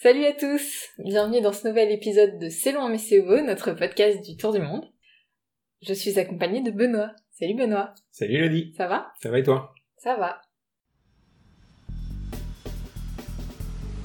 Salut 0.00 0.24
à 0.26 0.32
tous 0.32 0.90
Bienvenue 0.98 1.40
dans 1.40 1.52
ce 1.52 1.66
nouvel 1.66 1.90
épisode 1.90 2.38
de 2.38 2.48
C'est 2.48 2.72
loin 2.72 2.88
mais 2.88 2.98
c'est 2.98 3.20
beau, 3.20 3.40
notre 3.40 3.72
podcast 3.72 4.20
du 4.24 4.36
Tour 4.36 4.52
du 4.52 4.60
Monde. 4.60 4.84
Je 5.82 5.92
suis 5.92 6.18
accompagnée 6.18 6.62
de 6.62 6.70
Benoît. 6.70 7.10
Salut 7.32 7.54
Benoît 7.54 7.94
Salut 8.12 8.34
Elodie 8.36 8.74
Ça 8.76 8.86
va? 8.86 9.12
Ça 9.20 9.30
va 9.30 9.38
et 9.38 9.42
toi? 9.42 9.74
Ça 9.96 10.16
va. 10.16 10.40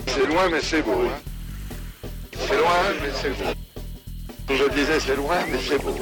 C'est 0.07 0.25
loin, 0.27 0.49
mais 0.49 0.61
c'est 0.61 0.81
beau. 0.83 0.91
hein. 0.91 1.19
C'est 2.33 2.57
loin, 2.57 2.93
mais 3.01 3.11
c'est 3.13 3.29
beau. 3.29 4.53
Je 4.55 4.69
disais, 4.73 4.99
c'est 4.99 5.15
loin, 5.15 5.37
mais 5.51 5.57
c'est 5.57 5.81
beau. 5.81 5.93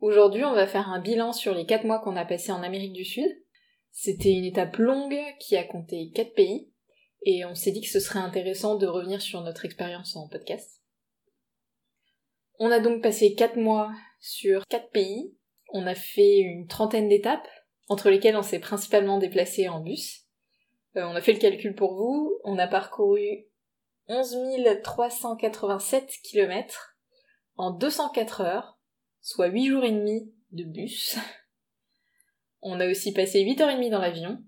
Aujourd'hui, 0.00 0.44
on 0.44 0.54
va 0.54 0.66
faire 0.66 0.88
un 0.88 1.00
bilan 1.00 1.32
sur 1.32 1.54
les 1.54 1.64
4 1.66 1.84
mois 1.84 2.00
qu'on 2.00 2.16
a 2.16 2.24
passés 2.24 2.50
en 2.52 2.62
Amérique 2.62 2.92
du 2.92 3.04
Sud. 3.04 3.28
C'était 3.92 4.32
une 4.32 4.44
étape 4.44 4.76
longue 4.76 5.20
qui 5.38 5.56
a 5.56 5.64
compté 5.64 6.10
4 6.14 6.34
pays, 6.34 6.72
et 7.24 7.44
on 7.44 7.54
s'est 7.54 7.70
dit 7.70 7.82
que 7.82 7.88
ce 7.88 8.00
serait 8.00 8.18
intéressant 8.18 8.76
de 8.76 8.86
revenir 8.86 9.20
sur 9.20 9.42
notre 9.42 9.64
expérience 9.64 10.16
en 10.16 10.28
podcast. 10.28 10.80
On 12.58 12.70
a 12.70 12.80
donc 12.80 13.02
passé 13.02 13.34
4 13.34 13.56
mois 13.56 13.92
sur 14.18 14.66
4 14.66 14.90
pays. 14.90 15.36
On 15.72 15.86
a 15.86 15.94
fait 15.94 16.38
une 16.38 16.66
trentaine 16.66 17.08
d'étapes, 17.08 17.48
entre 17.88 18.10
lesquelles 18.10 18.36
on 18.36 18.42
s'est 18.42 18.60
principalement 18.60 19.18
déplacé 19.18 19.68
en 19.68 19.80
bus. 19.80 20.22
Euh, 20.96 21.04
on 21.04 21.14
a 21.14 21.20
fait 21.20 21.34
le 21.34 21.38
calcul 21.38 21.74
pour 21.74 21.94
vous, 21.94 22.38
on 22.44 22.58
a 22.58 22.66
parcouru 22.66 23.46
11 24.08 24.36
387 24.82 26.18
km 26.22 26.96
en 27.56 27.70
204 27.70 28.40
heures, 28.40 28.78
soit 29.20 29.46
8 29.46 29.66
jours 29.66 29.84
et 29.84 29.92
demi 29.92 30.32
de 30.50 30.64
bus. 30.64 31.16
On 32.62 32.80
a 32.80 32.88
aussi 32.88 33.12
passé 33.12 33.44
8h30 33.44 33.90
dans 33.90 34.00
l'avion. 34.00 34.42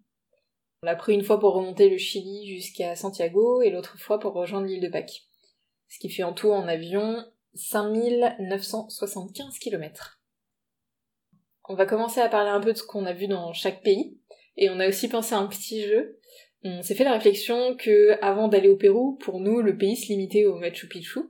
On 0.82 0.86
l'a 0.86 0.96
pris 0.96 1.14
une 1.14 1.24
fois 1.24 1.40
pour 1.40 1.54
remonter 1.54 1.90
le 1.90 1.98
Chili 1.98 2.46
jusqu'à 2.46 2.94
Santiago 2.94 3.62
et 3.62 3.70
l'autre 3.70 3.98
fois 3.98 4.20
pour 4.20 4.34
rejoindre 4.34 4.66
l'île 4.66 4.80
de 4.80 4.88
Pâques. 4.88 5.24
Ce 5.88 5.98
qui 5.98 6.08
fait 6.08 6.22
en 6.22 6.32
tout 6.32 6.50
en 6.50 6.68
avion 6.68 7.24
5975 7.54 9.58
km. 9.58 10.20
On 11.68 11.74
va 11.74 11.86
commencer 11.86 12.20
à 12.20 12.28
parler 12.28 12.50
un 12.50 12.60
peu 12.60 12.72
de 12.72 12.78
ce 12.78 12.84
qu'on 12.84 13.06
a 13.06 13.12
vu 13.12 13.26
dans 13.26 13.52
chaque 13.52 13.82
pays. 13.82 14.18
Et 14.56 14.70
on 14.70 14.78
a 14.78 14.88
aussi 14.88 15.08
pensé 15.08 15.34
à 15.34 15.38
un 15.38 15.46
petit 15.46 15.82
jeu. 15.82 16.20
On 16.62 16.82
s'est 16.82 16.94
fait 16.94 17.04
la 17.04 17.14
réflexion 17.14 17.76
que 17.76 18.16
avant 18.22 18.48
d'aller 18.48 18.68
au 18.68 18.76
Pérou, 18.76 19.16
pour 19.16 19.40
nous, 19.40 19.60
le 19.60 19.76
pays 19.76 19.96
se 19.96 20.08
limitait 20.08 20.46
au 20.46 20.56
Machu 20.56 20.88
Picchu, 20.88 21.20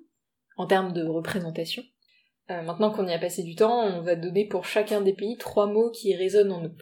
en 0.56 0.66
termes 0.66 0.92
de 0.92 1.04
représentation. 1.04 1.82
Euh, 2.50 2.62
maintenant 2.62 2.90
qu'on 2.90 3.08
y 3.08 3.12
a 3.12 3.18
passé 3.18 3.42
du 3.42 3.54
temps, 3.54 3.82
on 3.84 4.02
va 4.02 4.16
donner 4.16 4.46
pour 4.46 4.66
chacun 4.66 5.00
des 5.00 5.14
pays 5.14 5.36
trois 5.38 5.66
mots 5.66 5.90
qui 5.90 6.14
résonnent 6.14 6.52
en 6.52 6.60
nous. 6.60 6.76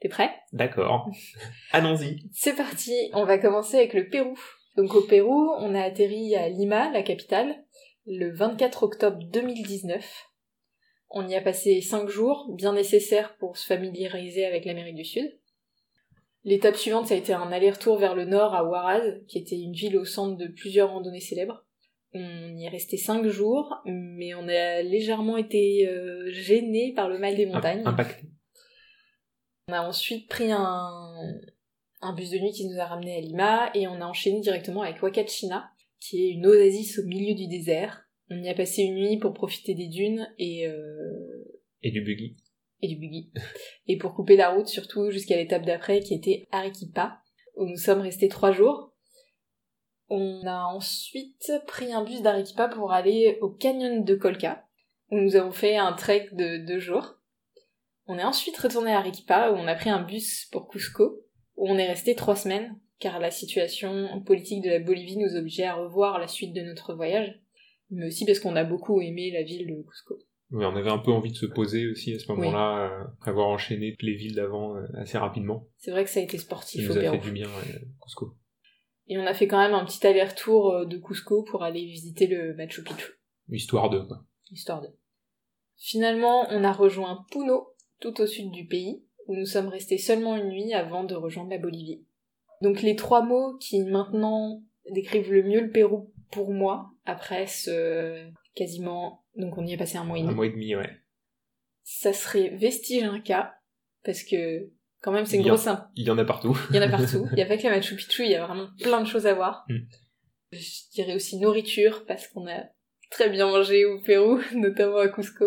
T'es 0.00 0.08
prêt? 0.08 0.30
D'accord. 0.52 1.08
Allons-y. 1.72 2.18
C'est 2.32 2.56
parti, 2.56 2.92
on 3.12 3.24
va 3.24 3.38
commencer 3.38 3.76
avec 3.76 3.94
le 3.94 4.08
Pérou. 4.08 4.36
Donc 4.76 4.94
au 4.94 5.02
Pérou, 5.02 5.52
on 5.58 5.74
a 5.76 5.82
atterri 5.82 6.34
à 6.34 6.48
Lima, 6.48 6.90
la 6.90 7.02
capitale, 7.02 7.64
le 8.06 8.34
24 8.34 8.82
octobre 8.82 9.18
2019. 9.30 10.26
On 11.10 11.28
y 11.28 11.36
a 11.36 11.40
passé 11.40 11.80
5 11.80 12.08
jours, 12.08 12.52
bien 12.56 12.72
nécessaires 12.72 13.36
pour 13.36 13.56
se 13.56 13.66
familiariser 13.66 14.44
avec 14.44 14.64
l'Amérique 14.64 14.96
du 14.96 15.04
Sud. 15.04 15.38
L'étape 16.44 16.74
suivante, 16.74 17.06
ça 17.06 17.14
a 17.14 17.18
été 17.18 17.32
un 17.32 17.52
aller-retour 17.52 17.96
vers 17.98 18.16
le 18.16 18.24
nord 18.24 18.54
à 18.54 18.64
Huaraz, 18.64 19.20
qui 19.28 19.38
était 19.38 19.60
une 19.60 19.74
ville 19.74 19.96
au 19.96 20.04
centre 20.04 20.36
de 20.36 20.48
plusieurs 20.48 20.90
randonnées 20.90 21.20
célèbres. 21.20 21.64
On 22.14 22.54
y 22.56 22.64
est 22.66 22.68
resté 22.68 22.96
5 22.98 23.26
jours, 23.28 23.74
mais 23.86 24.34
on 24.34 24.46
a 24.48 24.82
légèrement 24.82 25.36
été 25.38 25.88
euh, 25.88 26.30
gêné 26.30 26.92
par 26.94 27.08
le 27.08 27.18
mal 27.18 27.36
des 27.36 27.46
montagnes. 27.46 27.82
Impacté. 27.86 28.26
On 29.68 29.72
a 29.72 29.80
ensuite 29.82 30.28
pris 30.28 30.50
un, 30.52 31.14
un 32.02 32.12
bus 32.14 32.30
de 32.30 32.38
nuit 32.38 32.52
qui 32.52 32.66
nous 32.66 32.78
a 32.80 32.84
ramené 32.84 33.16
à 33.16 33.20
Lima 33.20 33.70
et 33.74 33.86
on 33.88 34.00
a 34.00 34.04
enchaîné 34.06 34.40
directement 34.40 34.82
avec 34.82 35.02
Wakachina, 35.02 35.70
qui 36.00 36.26
est 36.26 36.30
une 36.32 36.46
oasis 36.46 36.98
au 36.98 37.04
milieu 37.04 37.34
du 37.34 37.46
désert. 37.46 38.04
On 38.28 38.42
y 38.42 38.48
a 38.48 38.54
passé 38.54 38.82
une 38.82 38.96
nuit 38.96 39.18
pour 39.18 39.32
profiter 39.32 39.74
des 39.74 39.88
dunes 39.88 40.28
et, 40.38 40.66
euh, 40.66 41.44
Et 41.82 41.90
du 41.90 42.02
buggy. 42.02 42.36
et 42.82 42.88
du 42.88 42.96
buggy. 42.96 43.30
et 43.86 43.96
pour 43.96 44.14
couper 44.14 44.36
la 44.36 44.50
route, 44.50 44.68
surtout 44.68 45.10
jusqu'à 45.10 45.36
l'étape 45.36 45.64
d'après 45.64 46.00
qui 46.00 46.14
était 46.14 46.46
Arequipa, 46.50 47.20
où 47.56 47.64
nous 47.66 47.76
sommes 47.76 48.00
restés 48.00 48.28
trois 48.28 48.52
jours. 48.52 48.91
On 50.14 50.46
a 50.46 50.66
ensuite 50.66 51.50
pris 51.66 51.90
un 51.90 52.04
bus 52.04 52.20
d'Arequipa 52.20 52.68
pour 52.68 52.92
aller 52.92 53.38
au 53.40 53.48
canyon 53.48 54.04
de 54.04 54.14
Colca, 54.14 54.62
où 55.10 55.18
nous 55.18 55.36
avons 55.36 55.52
fait 55.52 55.78
un 55.78 55.94
trek 55.94 56.28
de 56.32 56.66
deux 56.66 56.80
jours. 56.80 57.14
On 58.04 58.18
est 58.18 58.22
ensuite 58.22 58.58
retourné 58.58 58.92
à 58.92 58.98
Arequipa, 58.98 59.50
où 59.50 59.54
on 59.54 59.66
a 59.66 59.74
pris 59.74 59.88
un 59.88 60.02
bus 60.02 60.50
pour 60.52 60.68
Cusco, 60.68 61.22
où 61.56 61.66
on 61.66 61.78
est 61.78 61.88
resté 61.88 62.14
trois 62.14 62.36
semaines, 62.36 62.78
car 62.98 63.20
la 63.20 63.30
situation 63.30 64.22
politique 64.26 64.62
de 64.62 64.68
la 64.68 64.80
Bolivie 64.80 65.16
nous 65.16 65.34
obligeait 65.34 65.64
à 65.64 65.76
revoir 65.76 66.18
la 66.18 66.28
suite 66.28 66.52
de 66.52 66.60
notre 66.60 66.92
voyage, 66.92 67.40
mais 67.88 68.06
aussi 68.06 68.26
parce 68.26 68.38
qu'on 68.38 68.54
a 68.54 68.64
beaucoup 68.64 69.00
aimé 69.00 69.30
la 69.32 69.44
ville 69.44 69.66
de 69.66 69.82
Cusco. 69.82 70.18
Oui, 70.50 70.66
on 70.66 70.76
avait 70.76 70.90
un 70.90 70.98
peu 70.98 71.10
envie 71.10 71.32
de 71.32 71.38
se 71.38 71.46
poser 71.46 71.90
aussi 71.90 72.12
à 72.12 72.18
ce 72.18 72.30
moment-là, 72.32 72.80
euh, 72.84 73.04
après 73.14 73.30
avoir 73.30 73.48
enchaîné 73.48 73.96
les 74.02 74.14
villes 74.14 74.34
d'avant 74.34 74.76
euh, 74.76 74.82
assez 74.98 75.16
rapidement. 75.16 75.66
C'est 75.78 75.90
vrai 75.90 76.04
que 76.04 76.10
ça 76.10 76.20
a 76.20 76.22
été 76.22 76.36
Ça 76.36 76.44
sportif 76.44 76.86
nous 76.86 76.94
au 76.94 76.98
a 76.98 77.00
Pérou. 77.00 77.14
fait 77.14 77.22
du 77.22 77.32
bien, 77.32 77.48
euh, 77.48 77.78
Cusco. 78.04 78.36
Et 79.12 79.18
on 79.18 79.26
a 79.26 79.34
fait 79.34 79.46
quand 79.46 79.58
même 79.58 79.74
un 79.74 79.84
petit 79.84 80.06
aller-retour 80.06 80.70
euh, 80.70 80.84
de 80.86 80.96
Cusco 80.96 81.42
pour 81.42 81.62
aller 81.62 81.84
visiter 81.84 82.26
le 82.26 82.54
Machu 82.54 82.82
Picchu, 82.82 83.12
Histoire 83.50 83.90
de, 83.90 84.00
quoi. 84.00 84.24
histoire 84.50 84.80
de. 84.80 84.88
Finalement, 85.76 86.46
on 86.48 86.64
a 86.64 86.72
rejoint 86.72 87.26
Puno, 87.30 87.74
tout 88.00 88.18
au 88.22 88.26
sud 88.26 88.50
du 88.52 88.66
pays, 88.66 89.04
où 89.26 89.36
nous 89.36 89.44
sommes 89.44 89.68
restés 89.68 89.98
seulement 89.98 90.34
une 90.36 90.48
nuit 90.48 90.72
avant 90.72 91.04
de 91.04 91.14
rejoindre 91.14 91.50
la 91.50 91.58
Bolivie. 91.58 92.06
Donc 92.62 92.80
les 92.80 92.96
trois 92.96 93.22
mots 93.22 93.58
qui 93.58 93.82
maintenant 93.82 94.62
décrivent 94.90 95.30
le 95.30 95.42
mieux 95.42 95.60
le 95.60 95.70
Pérou 95.70 96.10
pour 96.30 96.50
moi, 96.50 96.90
après 97.04 97.46
ce 97.46 98.30
quasiment... 98.54 99.24
Donc 99.36 99.58
on 99.58 99.66
y 99.66 99.74
a 99.74 99.78
passé 99.78 99.98
un 99.98 100.04
mois 100.04 100.16
et 100.16 100.22
Un 100.22 100.24
demi. 100.26 100.34
mois 100.36 100.46
et 100.46 100.50
demi, 100.52 100.74
ouais. 100.74 100.90
Ça 101.82 102.14
serait 102.14 102.48
vestige 102.56 103.02
Inca, 103.02 103.54
parce 104.04 104.22
que 104.22 104.70
quand 105.02 105.12
même 105.12 105.26
c'est 105.26 105.36
une 105.36 105.42
grosse 105.42 105.68
Il 105.96 106.06
y 106.06 106.10
en 106.10 106.18
a 106.18 106.24
partout. 106.24 106.56
Il 106.70 106.76
y 106.76 106.78
en 106.78 106.82
a 106.82 106.88
partout. 106.88 107.28
Il 107.32 107.38
y 107.38 107.42
a 107.42 107.46
pas 107.46 107.56
que 107.58 107.64
la 107.64 107.70
Machu 107.70 107.96
Picchu, 107.96 108.24
il 108.24 108.30
y 108.30 108.34
a 108.36 108.46
vraiment 108.46 108.68
plein 108.80 109.00
de 109.00 109.06
choses 109.06 109.26
à 109.26 109.34
voir. 109.34 109.64
Mm. 109.68 109.78
Je 110.52 110.90
dirais 110.94 111.14
aussi 111.14 111.38
nourriture, 111.38 112.04
parce 112.06 112.28
qu'on 112.28 112.46
a 112.46 112.62
très 113.10 113.28
bien 113.28 113.46
mangé 113.46 113.84
au 113.84 114.00
Pérou, 114.00 114.40
notamment 114.54 114.98
à 114.98 115.08
Cusco. 115.08 115.44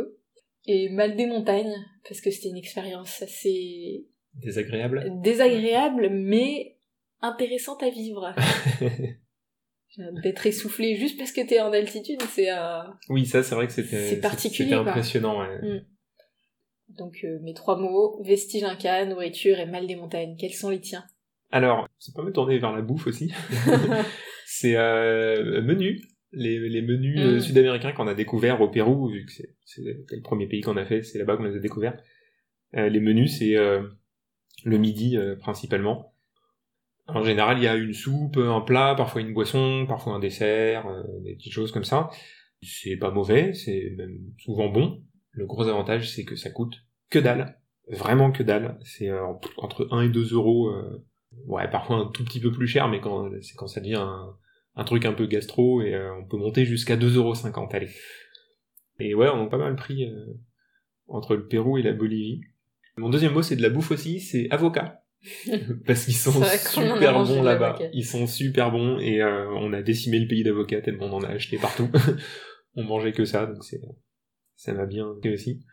Et 0.67 0.89
mal 0.89 1.15
des 1.15 1.25
montagnes, 1.25 1.75
parce 2.07 2.21
que 2.21 2.31
c'était 2.31 2.49
une 2.49 2.57
expérience 2.57 3.21
assez 3.21 4.07
Désagréable. 4.33 5.05
désagréable, 5.21 6.09
mais 6.09 6.77
intéressante 7.21 7.81
à 7.83 7.89
vivre. 7.89 8.33
D'être 10.23 10.45
essoufflé 10.45 10.97
juste 10.97 11.17
parce 11.17 11.31
que 11.31 11.47
t'es 11.47 11.61
en 11.61 11.71
altitude, 11.71 12.21
c'est 12.29 12.49
un... 12.49 12.97
oui, 13.07 13.25
ça, 13.25 13.43
c'est 13.43 13.55
vrai 13.55 13.67
que 13.67 13.71
c'était 13.71 14.09
C'est 14.09 14.19
particulier, 14.19 14.71
C'était 14.71 14.89
impressionnant, 14.89 15.39
ouais. 15.39 15.57
Mm. 15.61 15.85
Donc 16.97 17.19
euh, 17.23 17.39
mes 17.41 17.53
trois 17.53 17.77
mots, 17.77 18.21
vestige 18.23 18.63
inca, 18.63 19.05
nourriture 19.05 19.59
et 19.59 19.65
mal 19.65 19.87
des 19.87 19.95
montagnes. 19.95 20.35
Quels 20.37 20.53
sont 20.53 20.69
les 20.69 20.79
tiens? 20.79 21.03
Alors, 21.51 21.87
ça 21.99 22.11
peut 22.15 22.23
me 22.23 22.31
tourner 22.31 22.57
vers 22.59 22.71
la 22.73 22.81
bouffe 22.81 23.07
aussi. 23.07 23.31
c'est 24.45 24.75
euh, 24.75 25.61
menu. 25.61 26.01
Les, 26.31 26.59
les 26.69 26.81
menus 26.81 27.19
euh, 27.19 27.37
Mm. 27.37 27.39
sud-américains 27.39 27.91
qu'on 27.93 28.07
a 28.07 28.13
découverts 28.13 28.59
au 28.61 28.67
Pérou, 28.69 29.07
vu 29.09 29.25
que 29.25 29.31
c'est 29.31 29.55
c'est 29.63 29.81
le 29.83 30.21
premier 30.21 30.47
pays 30.47 30.61
qu'on 30.61 30.75
a 30.77 30.85
fait, 30.85 31.01
c'est 31.01 31.17
là-bas 31.17 31.37
qu'on 31.37 31.43
les 31.43 31.55
a 31.55 31.59
découverts. 31.59 31.97
Euh, 32.75 32.89
les 32.89 32.99
menus, 32.99 33.37
c'est 33.39 33.55
le 34.63 34.77
midi 34.77 35.17
principalement. 35.39 36.13
En 37.07 37.23
général, 37.23 37.57
il 37.59 37.63
y 37.63 37.67
a 37.67 37.75
une 37.75 37.93
soupe, 37.93 38.37
un 38.37 38.61
plat, 38.61 38.95
parfois 38.97 39.21
une 39.21 39.33
boisson, 39.33 39.85
parfois 39.87 40.13
un 40.13 40.19
dessert, 40.19 40.87
des 41.23 41.35
petites 41.35 41.53
choses 41.53 41.71
comme 41.71 41.83
ça. 41.83 42.09
C'est 42.61 42.97
pas 42.97 43.11
mauvais, 43.11 43.53
c'est 43.53 43.93
même 43.97 44.17
souvent 44.39 44.69
bon. 44.69 45.03
Le 45.31 45.45
gros 45.45 45.67
avantage, 45.67 46.09
c'est 46.09 46.23
que 46.25 46.35
ça 46.35 46.49
coûte 46.49 46.73
que 47.09 47.19
dalle. 47.19 47.59
Vraiment 47.87 48.31
que 48.31 48.43
dalle. 48.43 48.77
C'est 48.83 49.09
euh, 49.09 49.25
entre 49.57 49.87
1 49.91 50.03
et 50.03 50.09
2 50.09 50.33
euros. 50.33 50.69
euh, 50.69 51.03
ouais, 51.45 51.69
parfois 51.69 51.97
un 51.97 52.05
tout 52.07 52.23
petit 52.23 52.39
peu 52.39 52.51
plus 52.51 52.67
cher, 52.67 52.87
mais 52.87 52.99
quand 52.99 53.29
c'est 53.41 53.55
quand 53.55 53.67
ça 53.67 53.81
devient 53.81 53.95
un, 53.95 54.35
un 54.75 54.83
truc 54.83 55.05
un 55.05 55.13
peu 55.13 55.25
gastro, 55.27 55.81
et 55.81 55.93
euh, 55.93 56.15
on 56.15 56.25
peut 56.25 56.37
monter 56.37 56.65
jusqu'à 56.65 56.97
2,50 56.97 57.15
euros, 57.15 57.33
allez. 57.71 57.89
Et 58.99 59.13
ouais, 59.13 59.27
on 59.27 59.45
a 59.45 59.49
pas 59.49 59.57
mal 59.57 59.75
pris 59.75 60.09
entre 61.07 61.35
le 61.35 61.47
Pérou 61.47 61.77
et 61.77 61.81
la 61.81 61.91
Bolivie. 61.91 62.41
Mon 62.97 63.09
deuxième 63.09 63.33
mot, 63.33 63.41
c'est 63.41 63.57
de 63.57 63.61
la 63.61 63.69
bouffe 63.69 63.91
aussi, 63.91 64.19
c'est 64.21 64.49
avocat. 64.51 65.03
Parce 65.85 66.05
qu'ils 66.05 66.15
sont 66.15 66.43
super 66.43 67.23
bons 67.23 67.41
là-bas. 67.41 67.79
Ils 67.93 68.05
sont 68.05 68.27
super 68.27 68.71
bons 68.71 68.99
et 68.99 69.21
euh, 69.21 69.49
on 69.55 69.73
a 69.73 69.81
décimé 69.81 70.19
le 70.19 70.27
pays 70.27 70.43
d'avocats 70.43 70.81
tellement 70.81 71.07
on 71.07 71.13
en 71.13 71.23
a 71.23 71.29
acheté 71.29 71.57
partout. 71.57 71.89
on 72.75 72.83
mangeait 72.83 73.11
que 73.11 73.25
ça, 73.25 73.45
donc 73.45 73.63
c'est 73.63 73.81
ça 74.55 74.73
m'a 74.73 74.85
bien 74.85 75.07
aussi. 75.33 75.65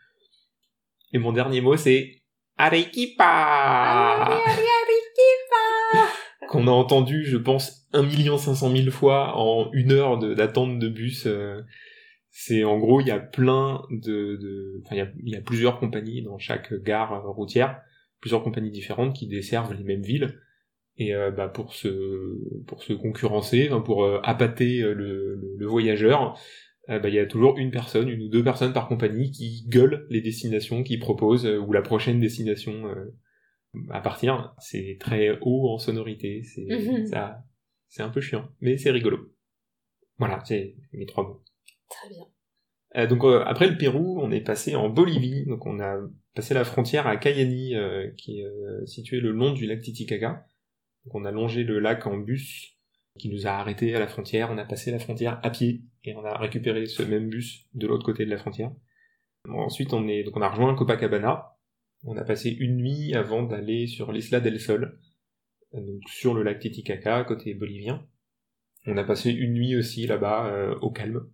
Et 1.13 1.19
mon 1.19 1.31
dernier 1.31 1.61
mot, 1.61 1.77
c'est 1.77 2.23
Arequipa 2.57 3.23
Arequipa 3.23 4.43
qu'on 6.49 6.67
a 6.67 6.71
entendu, 6.71 7.23
je 7.25 7.37
pense, 7.37 7.87
1 7.93 8.37
500 8.37 8.75
000 8.75 8.91
fois 8.91 9.37
en 9.37 9.71
une 9.73 9.91
heure 9.91 10.17
d'attente 10.17 10.79
de, 10.79 10.89
bus. 10.89 11.25
euh, 11.25 11.61
c'est 12.29 12.63
en 12.63 12.79
gros, 12.79 12.99
il 12.99 13.07
y 13.07 13.11
a 13.11 13.19
plein 13.19 13.83
de, 13.91 14.37
de 14.37 14.81
enfin, 14.83 14.95
il 14.95 14.97
y 14.97 15.01
a, 15.01 15.07
il 15.23 15.29
y 15.33 15.35
a 15.35 15.41
plusieurs 15.41 15.79
compagnies 15.79 16.23
dans 16.23 16.39
chaque 16.39 16.73
gare 16.73 17.13
euh, 17.13 17.29
routière, 17.29 17.81
plusieurs 18.19 18.43
compagnies 18.43 18.71
différentes 18.71 19.15
qui 19.15 19.27
desservent 19.27 19.73
les 19.73 19.83
mêmes 19.83 20.01
villes. 20.01 20.39
Et 20.97 21.15
euh, 21.15 21.31
bah, 21.31 21.47
pour 21.47 21.73
se 21.73 22.39
pour 22.67 22.83
se 22.83 22.93
concurrencer, 22.93 23.69
pour 23.85 24.03
euh, 24.03 24.19
appâter 24.23 24.81
le, 24.81 24.93
le, 24.93 25.55
le 25.57 25.65
voyageur, 25.67 26.39
euh, 26.89 26.99
bah, 26.99 27.09
il 27.09 27.15
y 27.15 27.19
a 27.19 27.25
toujours 27.25 27.57
une 27.57 27.71
personne, 27.71 28.09
une 28.09 28.21
ou 28.23 28.29
deux 28.29 28.43
personnes 28.43 28.73
par 28.73 28.87
compagnie 28.87 29.31
qui 29.31 29.65
gueulent 29.67 30.05
les 30.09 30.21
destinations 30.21 30.83
qu'ils 30.83 30.99
proposent 30.99 31.45
euh, 31.45 31.57
ou 31.59 31.71
la 31.73 31.81
prochaine 31.81 32.19
destination 32.19 32.87
euh, 32.87 33.15
à 33.89 34.01
partir. 34.01 34.53
C'est 34.59 34.97
très 34.99 35.37
haut 35.41 35.69
en 35.69 35.77
sonorité, 35.77 36.43
c'est 36.43 36.65
Mhm. 36.69 37.05
ça, 37.07 37.43
c'est 37.87 38.03
un 38.03 38.09
peu 38.09 38.21
chiant, 38.21 38.49
mais 38.61 38.77
c'est 38.77 38.91
rigolo. 38.91 39.33
Voilà, 40.17 40.41
c'est 40.45 40.75
mes 40.93 41.05
trois 41.05 41.23
mots. 41.23 41.43
Très 41.89 42.09
bien. 42.09 42.23
Euh, 42.95 43.07
donc 43.07 43.23
euh, 43.23 43.41
après 43.45 43.67
le 43.67 43.77
Pérou, 43.77 44.19
on 44.21 44.29
est 44.31 44.41
passé 44.41 44.75
en 44.75 44.89
Bolivie, 44.89 45.45
donc 45.47 45.65
on 45.65 45.79
a 45.79 45.97
passé 46.35 46.53
la 46.53 46.63
frontière 46.63 47.07
à 47.07 47.17
Cayani, 47.17 47.75
euh, 47.75 48.09
qui 48.17 48.41
est 48.41 48.45
euh, 48.45 48.85
situé 48.85 49.19
le 49.19 49.31
long 49.31 49.53
du 49.53 49.65
lac 49.65 49.81
Titicaca. 49.81 50.45
Donc 51.05 51.15
on 51.15 51.25
a 51.25 51.31
longé 51.31 51.63
le 51.63 51.79
lac 51.79 52.05
en 52.05 52.17
bus, 52.17 52.72
qui 53.19 53.29
nous 53.29 53.47
a 53.47 53.51
arrêtés 53.51 53.95
à 53.95 53.99
la 53.99 54.07
frontière. 54.07 54.49
On 54.51 54.57
a 54.57 54.65
passé 54.65 54.91
la 54.91 54.99
frontière 54.99 55.39
à 55.43 55.49
pied 55.49 55.83
et 56.03 56.15
on 56.15 56.25
a 56.25 56.37
récupéré 56.37 56.85
ce 56.85 57.03
même 57.03 57.29
bus 57.29 57.65
de 57.73 57.87
l'autre 57.87 58.05
côté 58.05 58.25
de 58.25 58.29
la 58.29 58.37
frontière. 58.37 58.71
Ensuite, 59.47 59.93
on 59.93 60.07
est 60.07 60.23
donc 60.23 60.37
on 60.37 60.41
a 60.41 60.49
rejoint 60.49 60.75
Copacabana. 60.75 61.57
On 62.05 62.17
a 62.17 62.23
passé 62.23 62.49
une 62.49 62.77
nuit 62.77 63.13
avant 63.13 63.43
d'aller 63.43 63.87
sur 63.87 64.11
l'Isla 64.11 64.41
del 64.41 64.59
Sol, 64.59 64.99
donc 65.73 66.01
sur 66.07 66.33
le 66.33 66.43
lac 66.43 66.59
Titicaca 66.59 67.23
côté 67.23 67.53
bolivien. 67.53 68.05
On 68.85 68.97
a 68.97 69.03
passé 69.03 69.31
une 69.31 69.53
nuit 69.53 69.77
aussi 69.77 70.05
là-bas 70.05 70.47
euh, 70.47 70.75
au 70.79 70.91
calme. 70.91 71.29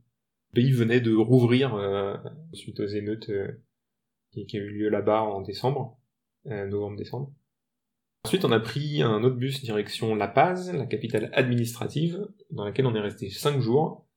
Le 0.51 0.55
pays 0.61 0.71
venait 0.71 1.01
de 1.01 1.15
rouvrir 1.15 1.73
euh, 1.75 2.15
suite 2.53 2.79
aux 2.79 2.87
émeutes 2.87 3.29
euh, 3.29 3.63
qui, 4.31 4.45
qui 4.45 4.57
ont 4.57 4.61
eu 4.61 4.69
lieu 4.69 4.89
là-bas 4.89 5.21
en 5.21 5.41
décembre, 5.41 5.99
novembre-décembre. 6.45 7.33
Ensuite, 8.25 8.43
on 8.45 8.51
a 8.51 8.59
pris 8.59 9.01
un 9.01 9.23
autre 9.23 9.37
bus 9.37 9.61
direction 9.63 10.13
La 10.15 10.27
Paz, 10.27 10.73
la 10.73 10.85
capitale 10.85 11.29
administrative, 11.33 12.27
dans 12.51 12.65
laquelle 12.65 12.85
on 12.85 12.95
est 12.95 12.99
resté 12.99 13.29
cinq 13.29 13.61
jours, 13.61 14.07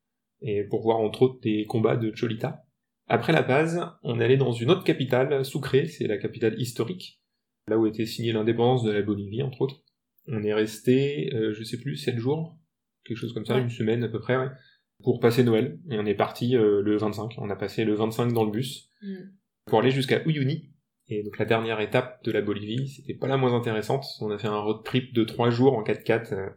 et 0.40 0.64
pour 0.64 0.82
voir 0.82 0.98
entre 0.98 1.22
autres 1.22 1.40
des 1.40 1.66
combats 1.66 1.96
de 1.96 2.10
Cholita. 2.10 2.64
Après 3.06 3.32
La 3.32 3.42
Paz, 3.44 3.80
on 4.02 4.20
est 4.20 4.24
allé 4.24 4.36
dans 4.36 4.52
une 4.52 4.70
autre 4.70 4.82
capitale, 4.84 5.44
Sucre, 5.44 5.86
c'est 5.86 6.08
la 6.08 6.18
capitale 6.18 6.60
historique, 6.60 7.20
là 7.68 7.78
où 7.78 7.86
était 7.86 8.06
signée 8.06 8.32
l'indépendance 8.32 8.82
de 8.82 8.90
la 8.90 9.02
Bolivie, 9.02 9.42
entre 9.42 9.62
autres. 9.62 9.82
On 10.26 10.42
est 10.42 10.54
resté, 10.54 11.32
euh, 11.34 11.52
je 11.52 11.62
sais 11.62 11.78
plus, 11.78 11.96
sept 11.96 12.18
jours, 12.18 12.58
quelque 13.04 13.18
chose 13.18 13.32
comme 13.32 13.44
ça, 13.46 13.54
Ouais. 13.56 13.62
une 13.62 13.70
semaine 13.70 14.02
à 14.02 14.08
peu 14.08 14.18
près, 14.20 14.36
ouais, 14.36 14.48
pour 15.02 15.20
passer 15.20 15.44
Noël. 15.44 15.78
Et 15.90 15.98
on 15.98 16.06
est 16.06 16.14
parti 16.14 16.56
euh, 16.56 16.80
le 16.82 16.96
25. 16.96 17.34
On 17.38 17.50
a 17.50 17.56
passé 17.56 17.84
le 17.84 17.94
25 17.94 18.32
dans 18.32 18.44
le 18.44 18.50
bus 18.50 18.88
Mm. 19.02 19.14
pour 19.66 19.80
aller 19.80 19.90
jusqu'à 19.90 20.22
Uyuni. 20.26 20.70
Et 21.08 21.22
donc 21.22 21.38
la 21.38 21.44
dernière 21.44 21.80
étape 21.80 22.22
de 22.24 22.32
la 22.32 22.40
Bolivie, 22.42 22.88
c'était 22.88 23.14
pas 23.14 23.26
la 23.28 23.36
moins 23.36 23.54
intéressante. 23.54 24.04
On 24.20 24.30
a 24.30 24.38
fait 24.38 24.46
un 24.48 24.58
road 24.60 24.84
trip 24.84 25.12
de 25.14 25.24
trois 25.24 25.50
jours 25.50 25.76
en 25.76 25.82
4x4 25.82 26.32
euh, 26.34 26.48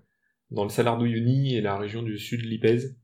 dans 0.52 0.64
le 0.64 0.70
Salar 0.70 0.98
d'Uyuni 0.98 1.56
et 1.56 1.62
la 1.62 1.78
région 1.78 2.04
du 2.04 2.18
sud 2.18 2.42
de 2.42 2.48
Lipèze, 2.48 2.98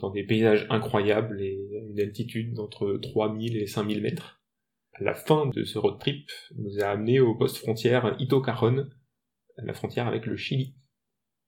dans 0.00 0.10
des 0.10 0.24
paysages 0.24 0.66
incroyables 0.70 1.40
et 1.40 1.58
une 1.90 2.00
altitude 2.00 2.52
d'entre 2.54 2.98
3000 3.02 3.56
et 3.56 3.66
5000 3.66 4.02
mètres. 4.02 4.40
La 5.00 5.14
fin 5.14 5.46
de 5.46 5.64
ce 5.64 5.78
road 5.78 5.98
trip 5.98 6.28
nous 6.56 6.78
a 6.80 6.84
amené 6.88 7.18
au 7.18 7.34
poste 7.34 7.56
frontière 7.56 8.14
Ito 8.20 8.40
Caron, 8.42 8.86
à 9.56 9.62
la 9.64 9.72
frontière 9.72 10.06
avec 10.06 10.26
le 10.26 10.36
Chili. 10.36 10.76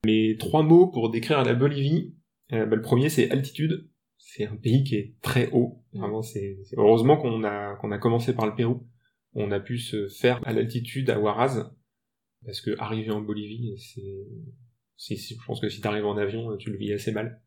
Mes 0.05 0.37
trois 0.37 0.63
mots 0.63 0.89
pour 0.89 1.11
décrire 1.11 1.43
la 1.45 1.55
Bolivie, 1.55 2.17
euh, 2.53 2.67
bah, 2.67 2.77
le 2.77 2.83
premier 2.83 3.09
c'est 3.09 3.31
altitude. 3.31 3.89
C'est 4.19 4.47
un 4.47 4.57
pays 4.57 4.83
qui 4.83 4.97
est 4.97 5.15
très 5.23 5.51
haut. 5.53 5.85
Vraiment, 5.93 6.23
c'est- 6.23 6.59
heureusement 6.77 7.17
qu'on 7.17 7.45
a 7.45 7.77
qu'on 7.77 7.93
a 7.93 7.99
commencé 7.99 8.35
par 8.35 8.47
le 8.47 8.55
Pérou. 8.55 8.87
On 9.39 9.53
a 9.53 9.61
pu 9.61 9.79
se 9.79 10.09
faire 10.09 10.41
à 10.47 10.53
l'altitude 10.55 11.11
à 11.11 11.19
Huaraz, 11.19 11.71
parce 12.45 12.63
que 12.63 12.71
arriver 12.79 13.11
en 13.11 13.21
Bolivie, 13.21 13.77
c'est 13.79 15.15
je 15.15 15.45
pense 15.47 15.61
que 15.61 15.69
si 15.69 15.83
t'arrives 15.83 16.07
en 16.07 16.17
avion, 16.17 16.57
tu 16.57 16.71
le 16.71 16.79
vis 16.79 16.95
assez 16.95 17.13
mal. 17.13 17.43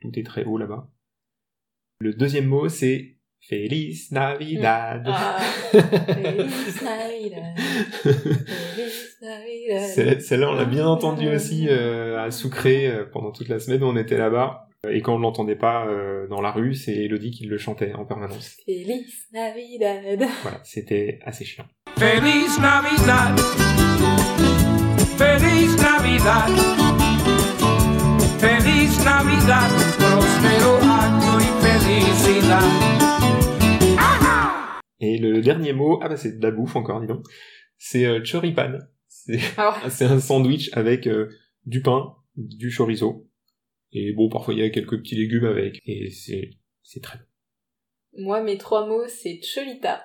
Tout 0.00 0.10
est 0.18 0.26
très 0.26 0.44
haut 0.44 0.58
là-bas. 0.58 0.90
Le 2.00 2.12
deuxième 2.12 2.46
mot 2.46 2.68
c'est 2.68 3.18
Feliz 3.38 4.10
Navidad. 4.10 5.04
Ah, 5.06 5.38
Feliz 5.70 6.82
Navidad, 6.82 7.58
Feliz 7.94 9.18
Navidad. 9.22 10.20
Celle-là, 10.20 10.50
on 10.50 10.54
l'a 10.54 10.64
bien 10.64 10.88
entendu 10.88 11.28
aussi 11.28 11.68
euh, 11.68 12.20
à 12.20 12.32
Sucre 12.32 12.66
euh, 12.66 13.04
pendant 13.04 13.30
toute 13.30 13.48
la 13.48 13.60
semaine 13.60 13.84
où 13.84 13.86
on 13.86 13.96
était 13.96 14.18
là-bas. 14.18 14.68
Et 14.90 15.00
quand 15.00 15.14
on 15.14 15.18
l'entendait 15.18 15.54
pas 15.54 15.86
euh, 15.86 16.26
dans 16.26 16.40
la 16.40 16.50
rue, 16.50 16.74
c'est 16.74 16.92
Elodie 16.92 17.30
qui 17.30 17.44
le 17.44 17.56
chantait 17.56 17.92
en 17.92 18.04
permanence. 18.04 18.56
Feliz 18.66 19.28
Navidad. 19.32 20.28
Voilà, 20.42 20.60
c'était 20.64 21.20
assez 21.22 21.44
chiant. 21.44 21.66
Feliz 21.96 22.58
Navidad. 22.58 23.38
Feliz 25.16 25.76
Navidad. 25.76 26.50
Feliz 28.40 29.04
Navidad. 29.04 29.70
Próspero 29.98 30.74
año 30.82 31.38
y 31.38 31.50
felicidad. 31.62 32.92
Et 34.98 35.18
le 35.18 35.40
dernier 35.42 35.72
mot, 35.74 36.00
ah 36.02 36.08
bah 36.08 36.16
c'est 36.16 36.40
de 36.40 36.42
la 36.42 36.50
bouffe 36.50 36.74
encore, 36.74 37.00
dis 37.00 37.06
donc. 37.06 37.24
C'est 37.78 38.04
euh, 38.04 38.20
choripan. 38.24 38.78
C'est 39.06 39.38
c'est 39.90 40.06
un 40.06 40.18
sandwich 40.18 40.70
avec 40.72 41.06
euh, 41.06 41.28
du 41.66 41.82
pain, 41.82 42.16
du 42.34 42.72
chorizo. 42.76 43.28
Et 43.92 44.12
bon, 44.12 44.28
parfois 44.28 44.54
il 44.54 44.60
y 44.60 44.62
a 44.62 44.70
quelques 44.70 44.98
petits 44.98 45.16
légumes 45.16 45.44
avec. 45.46 45.78
Et 45.86 46.10
c'est 46.10 47.00
très 47.02 47.18
bon. 47.18 47.24
moi, 48.24 48.42
mes 48.42 48.58
trois 48.58 48.86
mots, 48.86 49.06
c'est 49.08 49.40
Cholita. 49.40 50.04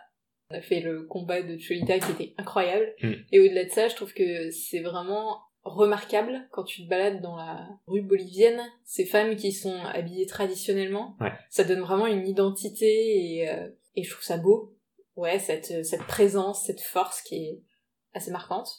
On 0.49 0.55
a 0.55 0.61
fait 0.61 0.79
le 0.79 1.03
combat 1.03 1.41
de 1.41 1.57
Cholita 1.57 1.99
qui 1.99 2.11
était 2.11 2.33
incroyable. 2.37 2.93
Mm. 3.01 3.13
Et 3.31 3.39
au-delà 3.39 3.65
de 3.65 3.69
ça, 3.69 3.87
je 3.89 3.95
trouve 3.95 4.13
que 4.13 4.49
c'est 4.51 4.79
vraiment 4.79 5.41
remarquable 5.63 6.47
quand 6.51 6.63
tu 6.63 6.83
te 6.83 6.89
balades 6.89 7.21
dans 7.21 7.35
la 7.35 7.67
rue 7.87 8.01
bolivienne. 8.01 8.61
Ces 8.85 9.05
femmes 9.05 9.35
qui 9.35 9.51
sont 9.51 9.77
habillées 9.93 10.25
traditionnellement, 10.25 11.17
Ouais. 11.19 11.31
ça 11.49 11.65
donne 11.65 11.81
vraiment 11.81 12.07
une 12.07 12.25
identité 12.25 12.85
et, 12.85 13.49
euh, 13.49 13.67
et 13.95 14.03
je 14.03 14.09
trouve 14.11 14.23
ça 14.23 14.37
beau. 14.37 14.73
Ouais, 15.17 15.39
cette, 15.39 15.83
cette 15.85 16.03
présence, 16.03 16.65
cette 16.65 16.79
force 16.81 17.21
qui 17.21 17.35
est 17.35 17.61
assez 18.13 18.31
marquante. 18.31 18.69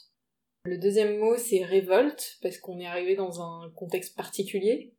Le 0.63 0.77
deuxième 0.79 1.17
mot, 1.19 1.37
c'est 1.37 1.63
révolte, 1.63 2.37
parce 2.41 2.57
qu'on 2.57 2.79
est 2.79 2.85
arrivé 2.87 3.15
dans 3.15 3.41
un 3.41 3.69
contexte 3.75 4.15
particulier. 4.17 4.93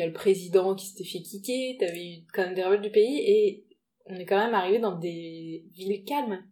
Il 0.00 0.04
y 0.04 0.06
a 0.06 0.06
le 0.06 0.14
président 0.14 0.74
qui 0.74 0.86
s'était 0.86 1.04
fait 1.04 1.20
kicker, 1.20 1.76
t'avais 1.78 2.06
eu 2.06 2.16
quand 2.32 2.40
même 2.42 2.54
des 2.54 2.62
révoltes 2.62 2.80
du 2.80 2.90
pays, 2.90 3.18
et 3.18 3.66
on 4.06 4.14
est 4.14 4.24
quand 4.24 4.38
même 4.42 4.54
arrivé 4.54 4.78
dans 4.78 4.98
des 4.98 5.66
villes 5.74 6.02
calmes. 6.04 6.42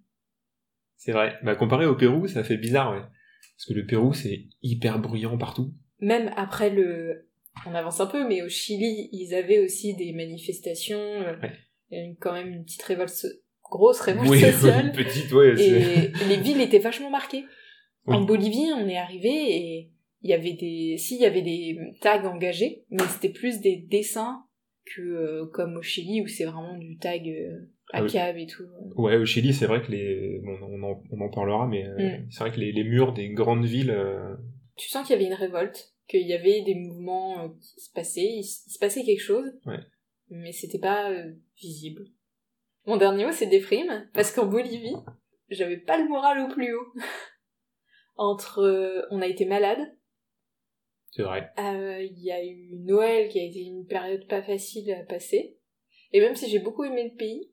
C'est 0.96 1.12
vrai. 1.12 1.36
Bah 1.42 1.54
comparé 1.54 1.86
au 1.86 1.94
Pérou, 1.96 2.28
ça 2.28 2.44
fait 2.44 2.58
bizarre, 2.58 2.92
ouais. 2.92 3.00
Parce 3.00 3.64
que 3.68 3.72
le 3.72 3.86
Pérou, 3.86 4.12
c'est 4.12 4.48
hyper 4.60 4.98
bruyant 4.98 5.38
partout. 5.38 5.72
Même 6.00 6.30
après 6.36 6.68
le... 6.68 7.26
On 7.66 7.74
avance 7.74 8.00
un 8.00 8.06
peu, 8.06 8.28
mais 8.28 8.42
au 8.42 8.50
Chili, 8.50 9.08
ils 9.12 9.34
avaient 9.34 9.60
aussi 9.60 9.94
des 9.94 10.12
manifestations, 10.12 10.98
Ouais. 11.20 11.52
il 11.90 11.98
y 11.98 12.00
a 12.02 12.04
eu 12.04 12.16
quand 12.20 12.34
même 12.34 12.48
une 12.52 12.64
petite 12.64 12.82
révolte, 12.82 13.24
grosse 13.62 14.00
révolte 14.00 14.28
Oui, 14.28 14.40
sociale. 14.52 14.86
une 14.88 14.92
petite, 14.92 15.32
ouais. 15.32 15.58
Et 15.58 16.12
les 16.28 16.36
villes 16.36 16.60
étaient 16.60 16.80
vachement 16.80 17.08
marquées. 17.08 17.46
Oui. 18.06 18.14
En 18.14 18.20
Bolivie, 18.20 18.70
on 18.76 18.86
est 18.86 18.98
arrivé 18.98 19.30
et 19.30 19.90
il 20.22 20.30
y 20.30 20.34
avait 20.34 20.54
des, 20.54 20.96
si 20.98 21.16
il 21.16 21.20
y 21.22 21.26
avait 21.26 21.42
des 21.42 21.78
tags 22.00 22.24
engagés, 22.24 22.84
mais 22.90 23.04
c'était 23.08 23.28
plus 23.32 23.60
des 23.60 23.76
dessins 23.76 24.44
que 24.94 25.00
euh, 25.02 25.46
comme 25.52 25.76
au 25.76 25.82
Chili 25.82 26.22
où 26.22 26.26
c'est 26.26 26.44
vraiment 26.44 26.76
du 26.76 26.96
tag 26.98 27.28
euh, 27.28 27.70
à 27.92 28.02
Ah 28.02 28.30
et 28.38 28.46
tout. 28.46 28.64
Ouais, 28.96 29.16
au 29.16 29.24
Chili, 29.24 29.52
c'est 29.54 29.66
vrai 29.66 29.82
que 29.82 29.90
les, 29.92 30.40
bon, 30.42 30.56
on 30.62 30.82
en, 30.82 31.02
on 31.10 31.20
en 31.20 31.28
parlera, 31.30 31.66
mais 31.66 31.86
euh, 31.86 31.96
Mm. 32.18 32.26
c'est 32.30 32.40
vrai 32.40 32.52
que 32.52 32.60
les, 32.60 32.72
les 32.72 32.84
murs 32.84 33.12
des 33.12 33.28
grandes 33.30 33.64
villes, 33.66 33.90
euh, 33.90 34.34
Tu 34.76 34.88
sens 34.88 35.06
qu'il 35.06 35.14
y 35.14 35.18
avait 35.18 35.26
une 35.28 35.34
révolte, 35.34 35.94
qu'il 36.08 36.26
y 36.26 36.32
avait 36.32 36.62
des 36.62 36.74
mouvements 36.74 37.44
euh, 37.44 37.48
qui 37.60 37.80
se 37.80 37.90
passaient, 37.92 38.32
il, 38.38 38.44
se 38.44 38.78
passait 38.78 39.04
quelque 39.04 39.22
chose, 39.22 39.50
Ouais. 39.66 39.78
mais 40.30 40.52
c'était 40.52 40.78
pas 40.78 41.10
visible. 41.60 42.02
Mon 42.86 42.96
dernier 42.96 43.26
mot 43.26 43.32
c'est 43.32 43.46
déprime 43.46 44.08
parce 44.14 44.32
qu'en 44.32 44.46
Bolivie, 44.46 44.96
j'avais 45.50 45.76
pas 45.76 45.98
le 45.98 46.08
moral 46.08 46.40
au 46.40 46.48
plus 46.54 46.74
haut. 46.74 46.92
Entre, 48.16 48.60
euh, 48.62 49.02
on 49.10 49.20
a 49.20 49.26
été 49.26 49.44
malade. 49.44 49.78
C'est 51.10 51.22
vrai. 51.22 51.50
Euh, 51.58 52.02
Il 52.02 52.22
y 52.22 52.30
a 52.30 52.44
eu 52.44 52.76
Noël 52.76 53.28
qui 53.28 53.40
a 53.40 53.44
été 53.44 53.60
une 53.60 53.86
période 53.86 54.26
pas 54.26 54.42
facile 54.42 54.92
à 54.92 55.04
passer. 55.04 55.58
Et 56.12 56.20
même 56.20 56.36
si 56.36 56.48
j'ai 56.48 56.58
beaucoup 56.58 56.84
aimé 56.84 57.10
le 57.10 57.16
pays, 57.16 57.52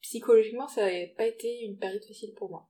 psychologiquement 0.00 0.68
ça 0.68 0.82
n'avait 0.82 1.14
pas 1.16 1.26
été 1.26 1.62
une 1.62 1.78
période 1.78 2.04
facile 2.04 2.34
pour 2.36 2.50
moi. 2.50 2.68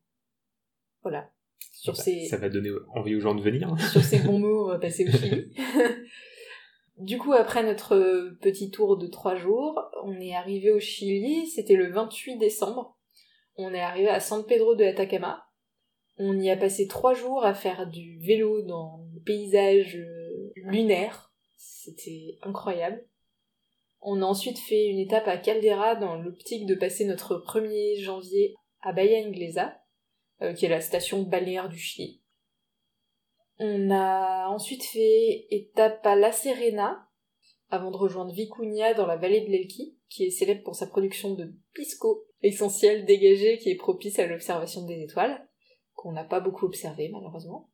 Voilà. 1.02 1.30
Sur 1.72 1.96
ça, 1.96 2.04
ces, 2.04 2.26
ça 2.26 2.36
va 2.36 2.48
donner 2.48 2.70
envie 2.94 3.14
aux 3.14 3.20
gens 3.20 3.34
de 3.34 3.42
venir. 3.42 3.74
sur 3.92 4.02
ces 4.02 4.18
bons 4.20 4.38
mots, 4.38 4.66
on 4.66 4.68
va 4.68 4.78
passer 4.78 5.06
au 5.06 5.10
Chili. 5.10 5.52
du 6.98 7.18
coup, 7.18 7.32
après 7.32 7.62
notre 7.62 8.36
petit 8.40 8.70
tour 8.70 8.96
de 8.96 9.06
trois 9.06 9.36
jours, 9.36 9.80
on 10.04 10.20
est 10.20 10.34
arrivé 10.34 10.70
au 10.70 10.80
Chili, 10.80 11.46
c'était 11.46 11.76
le 11.76 11.90
28 11.90 12.38
décembre. 12.38 12.98
On 13.56 13.72
est 13.74 13.80
arrivé 13.80 14.08
à 14.08 14.20
San 14.20 14.44
Pedro 14.44 14.74
de 14.74 14.84
Atacama. 14.84 15.44
On 16.16 16.38
y 16.38 16.50
a 16.50 16.56
passé 16.56 16.88
trois 16.88 17.14
jours 17.14 17.44
à 17.44 17.54
faire 17.54 17.86
du 17.88 18.18
vélo 18.18 18.62
dans 18.62 19.07
le 19.18 19.24
paysage 19.24 19.96
euh, 19.96 20.52
lunaire. 20.56 21.32
C'était 21.56 22.38
incroyable. 22.42 23.04
On 24.00 24.22
a 24.22 24.24
ensuite 24.24 24.58
fait 24.58 24.86
une 24.86 24.98
étape 24.98 25.26
à 25.26 25.38
Caldera 25.38 25.96
dans 25.96 26.16
l'optique 26.16 26.66
de 26.66 26.74
passer 26.74 27.04
notre 27.04 27.36
1er 27.36 28.00
janvier 28.00 28.54
à 28.80 28.92
Bahia 28.92 29.18
Inglesa. 29.18 29.80
euh, 30.42 30.52
qui 30.52 30.66
est 30.66 30.68
la 30.68 30.80
station 30.80 31.22
balnéaire 31.22 31.68
du 31.68 31.78
Chili. 31.78 32.22
On 33.58 33.90
a 33.90 34.48
ensuite 34.48 34.84
fait 34.84 35.46
étape 35.50 36.06
à 36.06 36.14
La 36.14 36.30
Serena, 36.30 37.08
avant 37.70 37.90
de 37.90 37.96
rejoindre 37.96 38.32
Vicuña 38.32 38.94
dans 38.94 39.06
la 39.06 39.16
vallée 39.16 39.40
de 39.40 39.50
l'Elqui, 39.50 39.98
qui 40.08 40.26
est 40.26 40.30
célèbre 40.30 40.62
pour 40.62 40.76
sa 40.76 40.86
production 40.86 41.34
de 41.34 41.52
pisco, 41.74 42.24
essentiel 42.42 43.04
dégagé 43.04 43.58
qui 43.58 43.70
est 43.70 43.76
propice 43.76 44.20
à 44.20 44.26
l'observation 44.26 44.86
des 44.86 45.02
étoiles, 45.02 45.44
qu'on 45.94 46.12
n'a 46.12 46.24
pas 46.24 46.38
beaucoup 46.38 46.66
observé 46.66 47.08
malheureusement. 47.08 47.68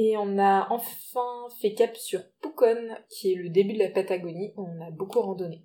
Et 0.00 0.16
on 0.16 0.38
a 0.38 0.68
enfin 0.70 1.48
fait 1.60 1.74
cap 1.74 1.96
sur 1.96 2.20
Pucón, 2.40 2.94
qui 3.10 3.32
est 3.32 3.34
le 3.34 3.48
début 3.48 3.72
de 3.72 3.80
la 3.80 3.90
Patagonie, 3.90 4.52
où 4.56 4.62
on 4.68 4.80
a 4.86 4.90
beaucoup 4.92 5.20
randonné. 5.20 5.64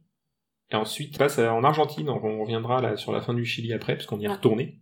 Et 0.72 0.76
ensuite, 0.76 1.14
on 1.16 1.20
passe 1.20 1.38
en 1.38 1.64
Argentine, 1.64 2.10
on 2.10 2.42
reviendra 2.42 2.82
là 2.82 2.98
sur 2.98 3.12
la 3.12 3.22
fin 3.22 3.36
du 3.36 3.46
Chili 3.46 3.74
après, 3.74 3.94
puisqu'on 3.94 4.20
y 4.20 4.26
est 4.26 4.30
Ah. 4.30 4.34
retourné. 4.34 4.80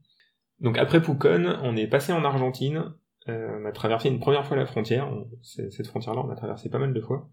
Donc 0.62 0.78
après 0.78 1.02
Pucón, 1.02 1.60
on 1.64 1.76
est 1.76 1.88
passé 1.88 2.14
en 2.14 2.24
Argentine, 2.24 2.94
euh, 3.28 3.60
on 3.62 3.66
a 3.66 3.74
traversé 3.74 4.08
une 4.08 4.20
première 4.22 4.46
fois 4.46 4.56
la 4.56 4.66
frontière, 4.66 5.12
on- 5.12 5.28
cette 5.42 5.88
frontière-là 5.88 6.22
on 6.24 6.28
l'a 6.28 6.36
traversé 6.36 6.70
pas 6.70 6.80
mal 6.80 6.94
de 6.94 7.02
fois, 7.02 7.30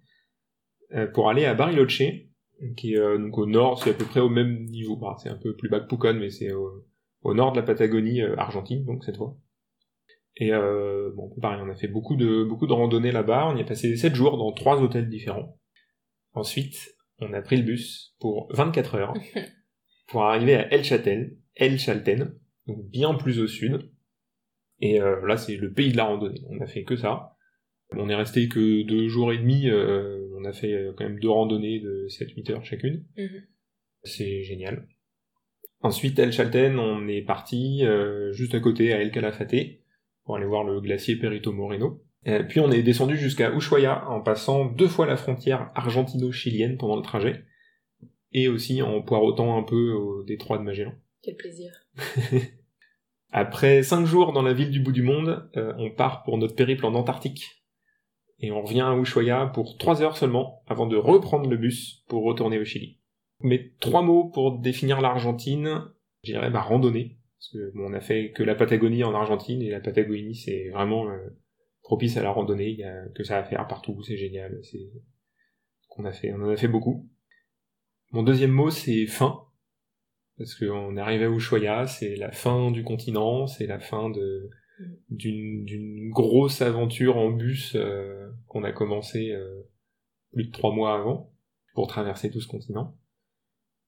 euh, 0.94 1.06
pour 1.06 1.28
aller 1.30 1.44
à 1.44 1.54
Bariloche, 1.54 2.02
qui 2.76 2.94
est 2.94 2.98
euh, 2.98 3.16
donc 3.16 3.38
au 3.38 3.46
nord, 3.46 3.80
c'est 3.80 3.90
à 3.90 3.94
peu 3.94 4.06
près 4.06 4.20
au 4.20 4.28
même 4.28 4.64
niveau, 4.64 4.96
Bah, 4.96 5.14
c'est 5.22 5.28
un 5.28 5.36
peu 5.36 5.54
plus 5.54 5.68
bas 5.68 5.78
que 5.78 5.86
Pucón, 5.86 6.14
mais 6.18 6.30
c'est 6.30 6.52
au, 6.52 6.84
au 7.22 7.32
nord 7.34 7.52
de 7.52 7.58
la 7.58 7.62
Patagonie 7.62 8.22
argentine, 8.22 8.84
donc 8.84 9.04
cette 9.04 9.18
fois. 9.18 9.36
Et 10.38 10.52
euh, 10.52 11.10
bon, 11.14 11.30
pareil, 11.40 11.60
on 11.62 11.70
a 11.70 11.74
fait 11.74 11.88
beaucoup 11.88 12.16
de 12.16 12.44
beaucoup 12.44 12.66
de 12.66 12.72
randonnées 12.72 13.12
là-bas. 13.12 13.48
On 13.48 13.56
y 13.56 13.60
a 13.60 13.64
passé 13.64 13.96
7 13.96 14.14
jours 14.14 14.38
dans 14.38 14.52
trois 14.52 14.80
hôtels 14.80 15.08
différents. 15.08 15.58
Ensuite, 16.32 16.94
on 17.18 17.32
a 17.32 17.42
pris 17.42 17.56
le 17.56 17.64
bus 17.64 18.14
pour 18.20 18.48
24 18.52 18.94
heures 18.94 19.14
pour 20.08 20.22
arriver 20.22 20.54
à 20.54 20.72
El 20.72 20.84
Chatel, 20.84 21.36
El 21.56 21.78
Chalten, 21.78 22.34
donc 22.66 22.88
bien 22.88 23.14
plus 23.14 23.40
au 23.40 23.48
sud. 23.48 23.90
Et 24.80 25.00
euh, 25.00 25.26
là, 25.26 25.36
c'est 25.36 25.56
le 25.56 25.72
pays 25.72 25.90
de 25.90 25.96
la 25.96 26.04
randonnée. 26.04 26.40
On 26.50 26.60
a 26.60 26.66
fait 26.66 26.84
que 26.84 26.96
ça. 26.96 27.34
On 27.96 28.08
est 28.08 28.14
resté 28.14 28.48
que 28.48 28.82
deux 28.82 29.08
jours 29.08 29.32
et 29.32 29.38
demi. 29.38 29.68
euh, 29.68 30.28
on 30.36 30.44
a 30.44 30.52
fait 30.52 30.72
euh, 30.72 30.92
quand 30.96 31.04
même 31.04 31.18
deux 31.18 31.30
randonnées 31.30 31.80
de 31.80 32.06
7-8 32.08 32.52
heures 32.52 32.64
chacune. 32.64 33.04
Mhm. 33.16 33.42
C'est 34.04 34.44
génial. 34.44 34.86
Ensuite, 35.80 36.18
El 36.18 36.32
Chalten, 36.32 36.78
on 36.78 37.08
est 37.08 37.22
parti 37.22 37.84
euh, 37.84 38.32
juste 38.32 38.54
à 38.54 38.60
côté 38.60 38.92
à 38.92 39.00
El 39.00 39.10
Calafate 39.10 39.80
pour 40.28 40.36
aller 40.36 40.44
voir 40.44 40.62
le 40.62 40.78
glacier 40.82 41.16
Perito 41.16 41.54
Moreno. 41.54 42.02
Euh, 42.26 42.42
puis 42.42 42.60
on 42.60 42.70
est 42.70 42.82
descendu 42.82 43.16
jusqu'à 43.16 43.50
Ushuaia 43.50 44.06
en 44.10 44.20
passant 44.20 44.66
deux 44.66 44.86
fois 44.86 45.06
la 45.06 45.16
frontière 45.16 45.70
argentino-chilienne 45.74 46.76
pendant 46.76 46.96
le 46.96 47.02
trajet 47.02 47.46
et 48.32 48.46
aussi 48.48 48.82
en 48.82 49.00
poireautant 49.00 49.56
un 49.56 49.62
peu 49.62 49.92
au 49.92 50.22
détroit 50.24 50.58
de 50.58 50.64
Magellan. 50.64 50.92
Quel 51.22 51.36
plaisir. 51.36 51.72
Après 53.30 53.82
cinq 53.82 54.04
jours 54.04 54.34
dans 54.34 54.42
la 54.42 54.52
ville 54.52 54.70
du 54.70 54.80
bout 54.80 54.92
du 54.92 55.00
monde, 55.00 55.48
euh, 55.56 55.72
on 55.78 55.90
part 55.90 56.24
pour 56.24 56.36
notre 56.36 56.54
périple 56.54 56.84
en 56.84 56.92
Antarctique. 56.92 57.64
Et 58.38 58.52
on 58.52 58.60
revient 58.60 58.82
à 58.82 58.94
Ushuaia 58.94 59.46
pour 59.54 59.78
trois 59.78 60.02
heures 60.02 60.18
seulement, 60.18 60.62
avant 60.66 60.86
de 60.86 60.96
reprendre 60.96 61.48
le 61.48 61.56
bus 61.56 62.04
pour 62.06 62.22
retourner 62.24 62.58
au 62.58 62.66
Chili. 62.66 63.00
Mais 63.40 63.72
trois 63.80 64.02
mots 64.02 64.28
pour 64.28 64.58
définir 64.58 65.00
l'Argentine, 65.00 65.84
je 66.22 66.32
dirais 66.32 66.50
bah, 66.50 66.60
randonnée. 66.60 67.17
Parce 67.38 67.52
que 67.52 67.72
on 67.78 67.92
a 67.92 68.00
fait 68.00 68.32
que 68.32 68.42
la 68.42 68.54
Patagonie 68.54 69.04
en 69.04 69.14
Argentine, 69.14 69.62
et 69.62 69.70
la 69.70 69.80
Patagonie 69.80 70.34
c'est 70.34 70.70
vraiment 70.70 71.08
euh, 71.08 71.18
propice 71.82 72.16
à 72.16 72.22
la 72.22 72.30
randonnée, 72.30 72.70
il 72.70 72.78
y 72.78 72.84
a 72.84 73.08
que 73.14 73.22
ça 73.22 73.38
à 73.38 73.44
faire 73.44 73.66
partout, 73.68 74.02
c'est 74.02 74.16
génial, 74.16 74.58
c'est 74.62 74.90
qu'on 75.88 76.04
a 76.04 76.12
fait, 76.12 76.32
on 76.32 76.42
en 76.42 76.48
a 76.48 76.56
fait 76.56 76.68
beaucoup. 76.68 77.08
Mon 78.10 78.22
deuxième 78.22 78.50
mot 78.50 78.70
c'est 78.70 79.06
fin, 79.06 79.44
parce 80.36 80.54
qu'on 80.56 80.96
arrivé 80.96 81.24
à 81.26 81.30
Ushuaia, 81.30 81.86
c'est 81.86 82.16
la 82.16 82.32
fin 82.32 82.70
du 82.70 82.82
continent, 82.82 83.46
c'est 83.46 83.66
la 83.66 83.78
fin 83.78 84.10
de 84.10 84.50
d'une 85.10 85.64
d'une 85.64 86.10
grosse 86.10 86.62
aventure 86.62 87.16
en 87.16 87.30
bus 87.30 87.74
euh, 87.74 88.30
qu'on 88.46 88.62
a 88.62 88.72
commencé 88.72 89.32
euh, 89.32 89.62
plus 90.32 90.44
de 90.46 90.52
trois 90.52 90.72
mois 90.72 90.94
avant 90.94 91.32
pour 91.74 91.86
traverser 91.86 92.30
tout 92.30 92.40
ce 92.40 92.48
continent. 92.48 92.96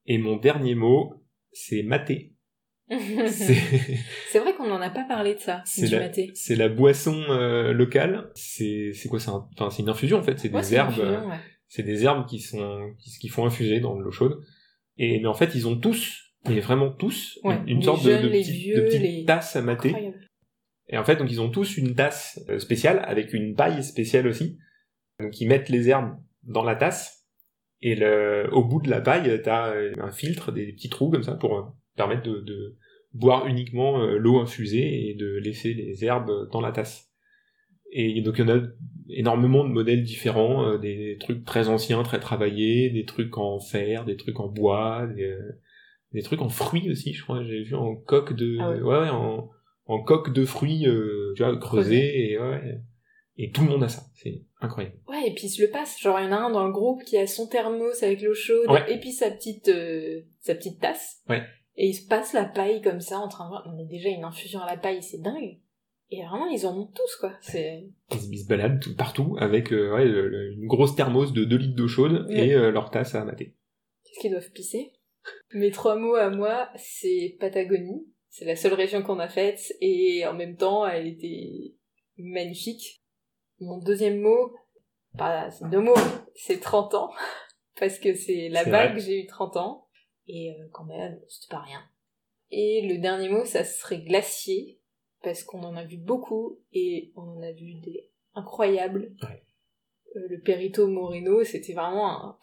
Et 0.05 0.17
mon 0.17 0.37
dernier 0.37 0.75
mot, 0.75 1.13
c'est 1.51 1.83
maté. 1.83 2.33
C'est 3.27 4.39
vrai 4.39 4.53
qu'on 4.55 4.67
n'en 4.67 4.81
a 4.81 4.89
pas 4.89 5.05
parlé 5.05 5.35
de 5.35 5.39
ça, 5.39 5.61
c'est 5.65 5.85
du 5.87 5.91
la, 5.93 5.99
maté. 6.01 6.31
c'est 6.35 6.55
la 6.55 6.69
boisson 6.69 7.15
euh, 7.29 7.73
locale. 7.73 8.29
C'est 8.35 8.93
quoi 9.09 9.19
C'est 9.19 9.29
un- 9.29 9.47
enfin 9.57 9.69
une 9.79 9.89
infusion 9.89 10.17
en 10.19 10.23
fait. 10.23 10.39
C'est 10.39 10.51
Ouais, 10.53 10.61
des 10.61 10.73
herbes. 10.75 10.99
euh, 10.99 11.21
ouais. 11.25 11.37
c'est 11.67 11.83
des 11.83 12.03
herbes 12.03 12.25
qui 12.27 12.39
sont 12.39 12.93
qui, 12.99 13.11
qui 13.19 13.27
font 13.29 13.45
infuser 13.45 13.79
dans 13.79 13.95
de 13.95 14.01
l'eau 14.01 14.11
chaude. 14.11 14.39
Et 14.97 15.19
mais 15.19 15.27
en 15.27 15.33
fait 15.33 15.55
ils 15.55 15.67
ont 15.67 15.77
tous, 15.77 16.33
mais 16.47 16.59
vraiment 16.59 16.91
tous, 16.91 17.39
Ouais, 17.43 17.57
une, 17.67 17.79
les 17.79 17.85
sorte 17.85 18.03
jeunes, 18.03 18.23
de, 18.23 18.27
de, 18.27 18.31
les 18.33 18.39
petite, 18.41 18.55
vieux, 18.55 18.75
de 18.75 18.81
petite 18.81 19.01
les- 19.01 19.25
tasse 19.25 19.55
à 19.55 19.61
mater. 19.61 19.89
Incroyable. 19.89 20.27
Et 20.89 20.97
en 20.97 21.05
fait, 21.05 21.15
donc 21.15 21.31
ils 21.31 21.39
ont 21.39 21.49
tous 21.49 21.77
une 21.77 21.95
tasse 21.95 22.41
euh, 22.49 22.59
spéciale 22.59 23.01
avec 23.05 23.31
une 23.33 23.55
paille 23.55 23.81
spéciale 23.83 24.27
aussi. 24.27 24.57
Donc 25.21 25.39
ils 25.39 25.47
mettent 25.47 25.69
les 25.69 25.87
herbes 25.89 26.17
dans 26.43 26.63
la 26.63 26.75
tasse 26.75 27.25
et 27.81 27.95
le, 27.95 28.49
au 28.51 28.63
bout 28.65 28.81
de 28.81 28.89
la 28.89 28.99
paille, 28.99 29.41
t'as 29.43 29.73
un 29.99 30.11
filtre, 30.11 30.51
des 30.51 30.73
petits 30.73 30.89
trous 30.89 31.09
comme 31.09 31.23
ça 31.23 31.35
pour 31.35 31.73
permettre 31.95 32.23
de, 32.23 32.39
de 32.41 32.75
boire 33.13 33.47
uniquement 33.47 34.01
euh, 34.01 34.17
l'eau 34.17 34.39
infusée 34.39 35.09
et 35.09 35.13
de 35.15 35.37
laisser 35.37 35.73
les 35.73 36.03
herbes 36.05 36.49
dans 36.51 36.61
la 36.61 36.71
tasse. 36.71 37.09
Et 37.91 38.21
donc 38.21 38.35
il 38.37 38.47
y 38.47 38.51
en 38.51 38.57
a 38.57 38.61
énormément 39.09 39.65
de 39.65 39.69
modèles 39.69 40.03
différents, 40.03 40.65
euh, 40.65 40.77
des 40.77 41.17
trucs 41.19 41.43
très 41.43 41.67
anciens, 41.67 42.03
très 42.03 42.19
travaillés, 42.19 42.89
des 42.89 43.03
trucs 43.05 43.37
en 43.37 43.59
fer, 43.59 44.05
des 44.05 44.15
trucs 44.15 44.39
en 44.39 44.47
bois, 44.47 45.07
des, 45.07 45.23
euh, 45.23 45.59
des 46.13 46.21
trucs 46.21 46.41
en 46.41 46.47
fruits 46.49 46.89
aussi, 46.89 47.13
je 47.13 47.21
crois. 47.23 47.43
J'ai 47.43 47.63
vu 47.63 47.75
en 47.75 47.95
coque 47.95 48.33
de, 48.33 48.57
Ah 48.61 48.69
ouais. 48.71 48.81
ouais, 48.81 48.99
ouais, 49.01 49.09
en, 49.09 49.49
en 49.87 50.01
coque 50.03 50.31
de 50.33 50.45
fruits, 50.45 50.87
euh, 50.87 51.33
tu 51.35 51.43
vois, 51.43 51.57
creusés 51.57 52.31
et 52.31 52.39
ouais, 52.39 52.79
et 53.37 53.51
tout 53.51 53.61
le 53.63 53.67
monde 53.69 53.83
a 53.83 53.89
ça. 53.89 54.03
C'est 54.15 54.41
incroyable. 54.61 54.95
Ouais, 55.09 55.27
et 55.27 55.33
puis 55.33 55.47
il 55.47 55.49
se 55.49 55.61
le 55.61 55.69
passe. 55.69 55.99
Genre, 55.99 56.17
il 56.19 56.25
y 56.25 56.27
en 56.27 56.31
a 56.31 56.35
un 56.37 56.51
dans 56.51 56.65
le 56.65 56.71
groupe 56.71 57.03
qui 57.03 57.17
a 57.17 57.27
son 57.27 57.47
thermos 57.47 58.01
avec 58.03 58.21
l'eau 58.21 58.33
chaude, 58.33 58.69
Ouais. 58.69 58.93
et 58.93 58.99
puis 59.01 59.11
sa 59.11 59.29
petite, 59.31 59.67
euh, 59.67 60.21
sa 60.39 60.55
petite 60.55 60.79
tasse. 60.79 61.21
Ouais. 61.27 61.41
Et 61.77 61.87
il 61.87 61.93
se 61.93 62.05
passe 62.07 62.33
la 62.33 62.45
paille 62.45 62.81
comme 62.81 62.99
ça 63.01 63.19
en 63.19 63.27
train 63.27 63.45
de 63.45 63.49
voir. 63.49 63.67
Non, 63.67 63.75
mais 63.75 63.85
déjà, 63.85 64.09
une 64.09 64.23
infusion 64.23 64.59
à 64.61 64.65
la 64.69 64.77
paille, 64.77 65.01
c'est 65.01 65.21
dingue. 65.21 65.59
Et 66.09 66.21
vraiment, 66.25 66.47
ils 66.47 66.67
en 66.67 66.77
ont 66.77 66.87
tous, 66.87 67.15
quoi. 67.21 67.31
C'est... 67.41 67.85
Ils 68.11 68.19
se, 68.19 68.27
ils 68.29 68.45
baladent 68.47 68.81
tout, 68.81 68.95
partout 68.95 69.37
avec 69.39 69.71
euh, 69.71 69.93
ouais, 69.93 70.05
une 70.53 70.67
grosse 70.67 70.95
thermos 70.95 71.31
de 71.31 71.45
2 71.45 71.55
litres 71.57 71.75
d'eau 71.75 71.87
chaude 71.87 72.25
Ouais. 72.27 72.47
et 72.49 72.53
euh, 72.53 72.71
leur 72.71 72.91
tasse 72.91 73.15
à 73.15 73.23
mater. 73.23 73.55
Qu'est-ce 74.03 74.19
qu'ils 74.19 74.31
doivent 74.31 74.51
pisser? 74.51 74.91
Mes 75.53 75.71
trois 75.71 75.95
mots 75.95 76.15
à 76.15 76.29
moi, 76.29 76.69
c'est 76.75 77.37
Patagonie. 77.39 78.05
C'est 78.29 78.45
la 78.45 78.55
seule 78.57 78.73
région 78.73 79.01
qu'on 79.03 79.19
a 79.19 79.27
faite, 79.29 79.73
et 79.81 80.25
en 80.25 80.33
même 80.33 80.55
temps, 80.57 80.85
elle 80.85 81.07
était 81.07 81.75
magnifique. 82.17 83.01
Mon 83.59 83.77
deuxième 83.77 84.19
mot, 84.19 84.55
bah, 85.13 85.49
c'est 85.51 85.69
deux 85.69 85.81
mots, 85.81 85.93
c'est 86.35 86.59
30 86.59 86.93
ans. 86.95 87.11
Parce 87.79 87.99
que 87.99 88.13
c'est 88.13 88.49
là-bas 88.49 88.89
que 88.93 88.99
j'ai 88.99 89.23
eu 89.23 89.27
30 89.27 89.57
ans. 89.57 89.87
Et 90.27 90.51
euh, 90.51 90.67
quand 90.71 90.85
même, 90.85 91.19
c'était 91.27 91.51
pas 91.55 91.61
rien. 91.61 91.81
Et 92.51 92.87
le 92.87 92.97
dernier 92.99 93.29
mot, 93.29 93.45
ça 93.45 93.63
serait 93.63 94.01
glacier. 94.01 94.77
Parce 95.23 95.43
qu'on 95.43 95.61
en 95.61 95.75
a 95.75 95.85
vu 95.85 95.97
beaucoup, 95.97 96.57
et 96.73 97.11
on 97.15 97.21
en 97.21 97.41
a 97.43 97.51
vu 97.51 97.75
des 97.75 98.09
incroyables. 98.33 99.13
Ouais. 99.21 99.43
Euh, 100.15 100.27
le 100.29 100.39
Perito 100.41 100.87
Moreno, 100.87 101.43
c'était 101.43 101.73
vraiment 101.73 102.09
un, 102.25 102.39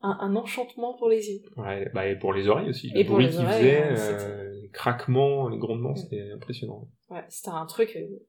un, 0.00 0.18
un 0.22 0.34
enchantement 0.34 0.94
pour 0.94 1.08
les 1.08 1.30
yeux. 1.30 1.42
Ouais, 1.56 1.88
bah, 1.94 2.08
et 2.08 2.18
pour 2.18 2.32
les 2.32 2.48
oreilles 2.48 2.70
aussi. 2.70 2.90
Le 2.90 2.98
Et 2.98 3.04
pour 3.04 3.14
bruit 3.14 3.26
oreilles, 3.36 3.46
faisaient, 3.46 3.92
ouais, 3.92 4.22
euh, 4.22 4.60
les 4.60 4.68
craquements, 4.70 5.48
les 5.48 5.58
grondements, 5.58 5.94
c'était 5.94 6.32
impressionnant. 6.32 6.88
Ouais, 7.10 7.24
c'était 7.28 7.50
un 7.50 7.66
truc. 7.66 7.94
euh, 7.94 8.26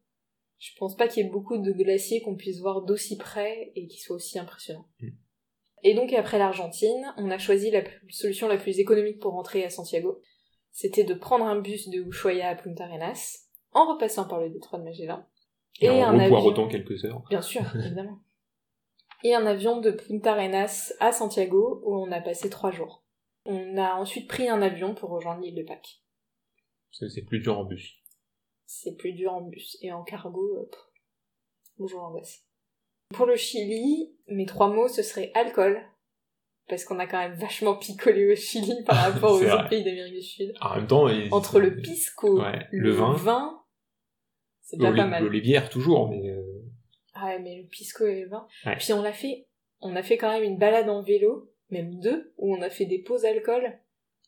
je 0.59 0.71
pense 0.77 0.95
pas 0.95 1.07
qu'il 1.07 1.23
y 1.23 1.27
ait 1.27 1.31
beaucoup 1.31 1.57
de 1.57 1.71
glaciers 1.71 2.21
qu'on 2.21 2.35
puisse 2.35 2.59
voir 2.59 2.83
d'aussi 2.83 3.17
près 3.17 3.71
et 3.75 3.87
qui 3.87 3.99
soient 3.99 4.17
aussi 4.17 4.37
impressionnants. 4.37 4.87
Mm. 4.99 5.07
Et 5.83 5.93
donc 5.93 6.11
après 6.13 6.39
l'Argentine, 6.39 7.13
on 7.17 7.29
a 7.29 7.37
choisi 7.37 7.71
la 7.71 7.83
solution 8.09 8.47
la 8.47 8.57
plus 8.57 8.79
économique 8.79 9.19
pour 9.19 9.33
rentrer 9.33 9.63
à 9.63 9.69
Santiago. 9.69 10.21
C'était 10.71 11.03
de 11.03 11.13
prendre 11.13 11.45
un 11.45 11.59
bus 11.59 11.89
de 11.89 11.99
Ushuaia 11.99 12.49
à 12.49 12.55
Punta 12.55 12.85
Arenas, 12.85 13.47
en 13.71 13.93
repassant 13.93 14.27
par 14.27 14.39
le 14.39 14.49
détroit 14.49 14.79
de 14.79 14.83
Magellan. 14.83 15.25
Et, 15.79 15.89
en 15.89 16.09
un 16.09 16.19
avion... 16.19 16.39
autant 16.39 16.67
quelques 16.67 17.05
heures. 17.05 17.23
Bien 17.29 17.41
sûr, 17.41 17.61
évidemment. 17.75 18.19
Et 19.23 19.33
un 19.33 19.45
avion 19.45 19.79
de 19.79 19.91
Punta 19.91 20.33
Arenas 20.33 20.93
à 20.99 21.11
Santiago, 21.11 21.81
où 21.83 21.95
on 21.95 22.11
a 22.11 22.21
passé 22.21 22.49
trois 22.49 22.71
jours. 22.71 23.03
On 23.45 23.77
a 23.77 23.95
ensuite 23.95 24.27
pris 24.27 24.49
un 24.49 24.61
avion 24.61 24.93
pour 24.93 25.09
rejoindre 25.09 25.41
l'île 25.41 25.55
de 25.55 25.63
Pâques. 25.63 26.01
Parce 26.89 26.99
que 26.99 27.07
c'est 27.09 27.25
plus 27.25 27.39
dur 27.39 27.57
en 27.57 27.63
bus. 27.63 27.95
c'est 28.65 28.95
plus 28.97 29.13
dur 29.13 29.33
en 29.33 29.41
bus. 29.41 29.77
Et 29.81 29.91
en 29.91 30.03
cargo, 30.03 30.57
euh, 30.57 30.65
pff, 30.65 30.81
bonjour 31.77 32.01
l'angoisse. 32.01 32.46
Pour 33.13 33.25
le 33.25 33.35
Chili, 33.35 34.11
mes 34.27 34.45
trois 34.45 34.69
mots, 34.69 34.87
ce 34.87 35.01
serait 35.03 35.31
alcool. 35.33 35.81
Parce 36.67 36.83
qu'on 36.83 36.99
a 36.99 37.07
quand 37.07 37.17
même 37.19 37.35
vachement 37.39 37.75
picolé 37.77 38.29
au 38.31 38.35
Chili 38.35 38.83
par 38.85 38.97
rapport 39.13 39.31
aux 39.31 39.41
autres 39.43 39.69
pays 39.69 39.83
d'Amérique 39.85 40.15
du 40.15 40.21
Sud. 40.21 40.53
En 40.59 40.75
même 40.75 40.87
temps, 40.87 41.07
ils- 41.07 41.33
Entre 41.33 41.59
le 41.59 41.77
pisco, 41.77 42.41
Ouais, 42.41 42.67
le, 42.71 42.89
le 42.89 42.91
vin. 42.91 43.13
vin, 43.13 43.61
c'est 44.61 44.77
pas 44.77 44.91
mal. 44.91 45.25
les 45.29 45.39
bières 45.41 45.69
toujours, 45.69 46.09
mais 46.09 46.29
euh, 46.29 46.41
Ah 47.13 47.27
ouais, 47.27 47.39
mais 47.39 47.61
le 47.61 47.67
pisco 47.69 48.05
et 48.05 48.21
le 48.23 48.27
vin. 48.29 48.45
Ouais. 48.65 48.75
Puis 48.77 48.91
on 48.91 49.01
l'a 49.01 49.13
fait, 49.13 49.47
on 49.79 49.95
a 49.95 50.03
fait 50.03 50.17
quand 50.17 50.29
même 50.29 50.43
une 50.43 50.57
balade 50.57 50.89
en 50.89 51.01
vélo, 51.01 51.53
même 51.69 52.01
deux, 52.01 52.33
où 52.37 52.53
on 52.53 52.61
a 52.61 52.69
fait 52.69 52.85
des 52.85 52.99
pauses 52.99 53.23
alcool. 53.23 53.79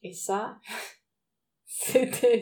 Et 0.04 0.14
ça, 0.14 0.58
C'était 1.66 2.42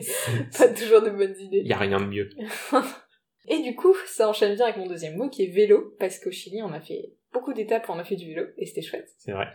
pas 0.56 0.68
toujours 0.68 1.02
de 1.02 1.10
bonnes 1.10 1.36
idées. 1.40 1.62
Il 1.64 1.66
y 1.66 1.72
a 1.72 1.76
rien 1.78 1.98
de 2.00 2.06
mieux. 2.06 2.30
Et 3.48 3.62
du 3.62 3.74
coup, 3.74 3.94
ça 4.06 4.28
enchaîne 4.28 4.54
bien 4.54 4.66
avec 4.66 4.76
mon 4.76 4.86
deuxième 4.86 5.16
mot 5.16 5.28
qui 5.28 5.44
est 5.44 5.50
vélo, 5.50 5.94
parce 5.98 6.18
qu'au 6.18 6.30
Chili, 6.30 6.62
on 6.62 6.72
a 6.72 6.80
fait 6.80 7.14
beaucoup 7.32 7.52
d'étapes, 7.52 7.88
on 7.88 7.98
a 7.98 8.04
fait 8.04 8.16
du 8.16 8.26
vélo, 8.26 8.46
et 8.56 8.66
c'était 8.66 8.82
chouette. 8.82 9.08
C'est 9.18 9.32
vrai. 9.32 9.46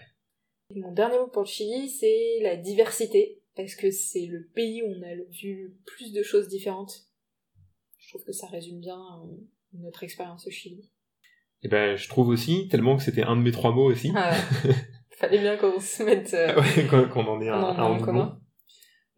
Et 0.70 0.80
mon 0.80 0.92
dernier 0.92 1.18
mot 1.18 1.28
pour 1.28 1.44
le 1.44 1.48
Chili, 1.48 1.90
c'est 1.90 2.40
la 2.42 2.56
diversité, 2.56 3.42
parce 3.56 3.76
que 3.76 3.92
c'est 3.92 4.26
le 4.26 4.48
pays 4.54 4.82
où 4.82 4.88
on 4.88 5.04
a 5.04 5.16
vu 5.30 5.64
le 5.64 5.78
plus 5.86 6.12
de 6.12 6.24
choses 6.24 6.48
différentes. 6.48 7.08
Je 8.00 8.10
trouve 8.10 8.24
que 8.26 8.32
ça 8.32 8.48
résume 8.48 8.80
bien 8.80 8.98
euh, 8.98 9.38
notre 9.74 10.04
expérience 10.04 10.48
au 10.48 10.52
Chili. 10.52 10.90
Et 11.62 11.68
ben, 11.68 11.96
je 11.96 12.10
trouve 12.10 12.28
aussi, 12.28 12.68
tellement 12.68 12.98
que 12.98 13.04
c'était 13.04 13.24
un 13.24 13.38
de 13.38 13.42
mes 13.42 13.52
trois 13.52 13.72
mots 13.72 13.90
aussi. 13.90 14.12
Ah. 14.16 14.34
Fallait 15.12 15.40
bien 15.40 15.56
qu'on 15.56 15.80
se 15.80 16.04
mette 16.04 16.34
euh, 16.34 16.60
Ouais, 16.60 17.08
qu'on 17.08 17.26
en 17.26 17.40
ait 17.42 17.50
un, 17.50 17.62
en 17.62 17.78
un 17.78 17.84
en 17.84 18.00
commun. 18.02 18.42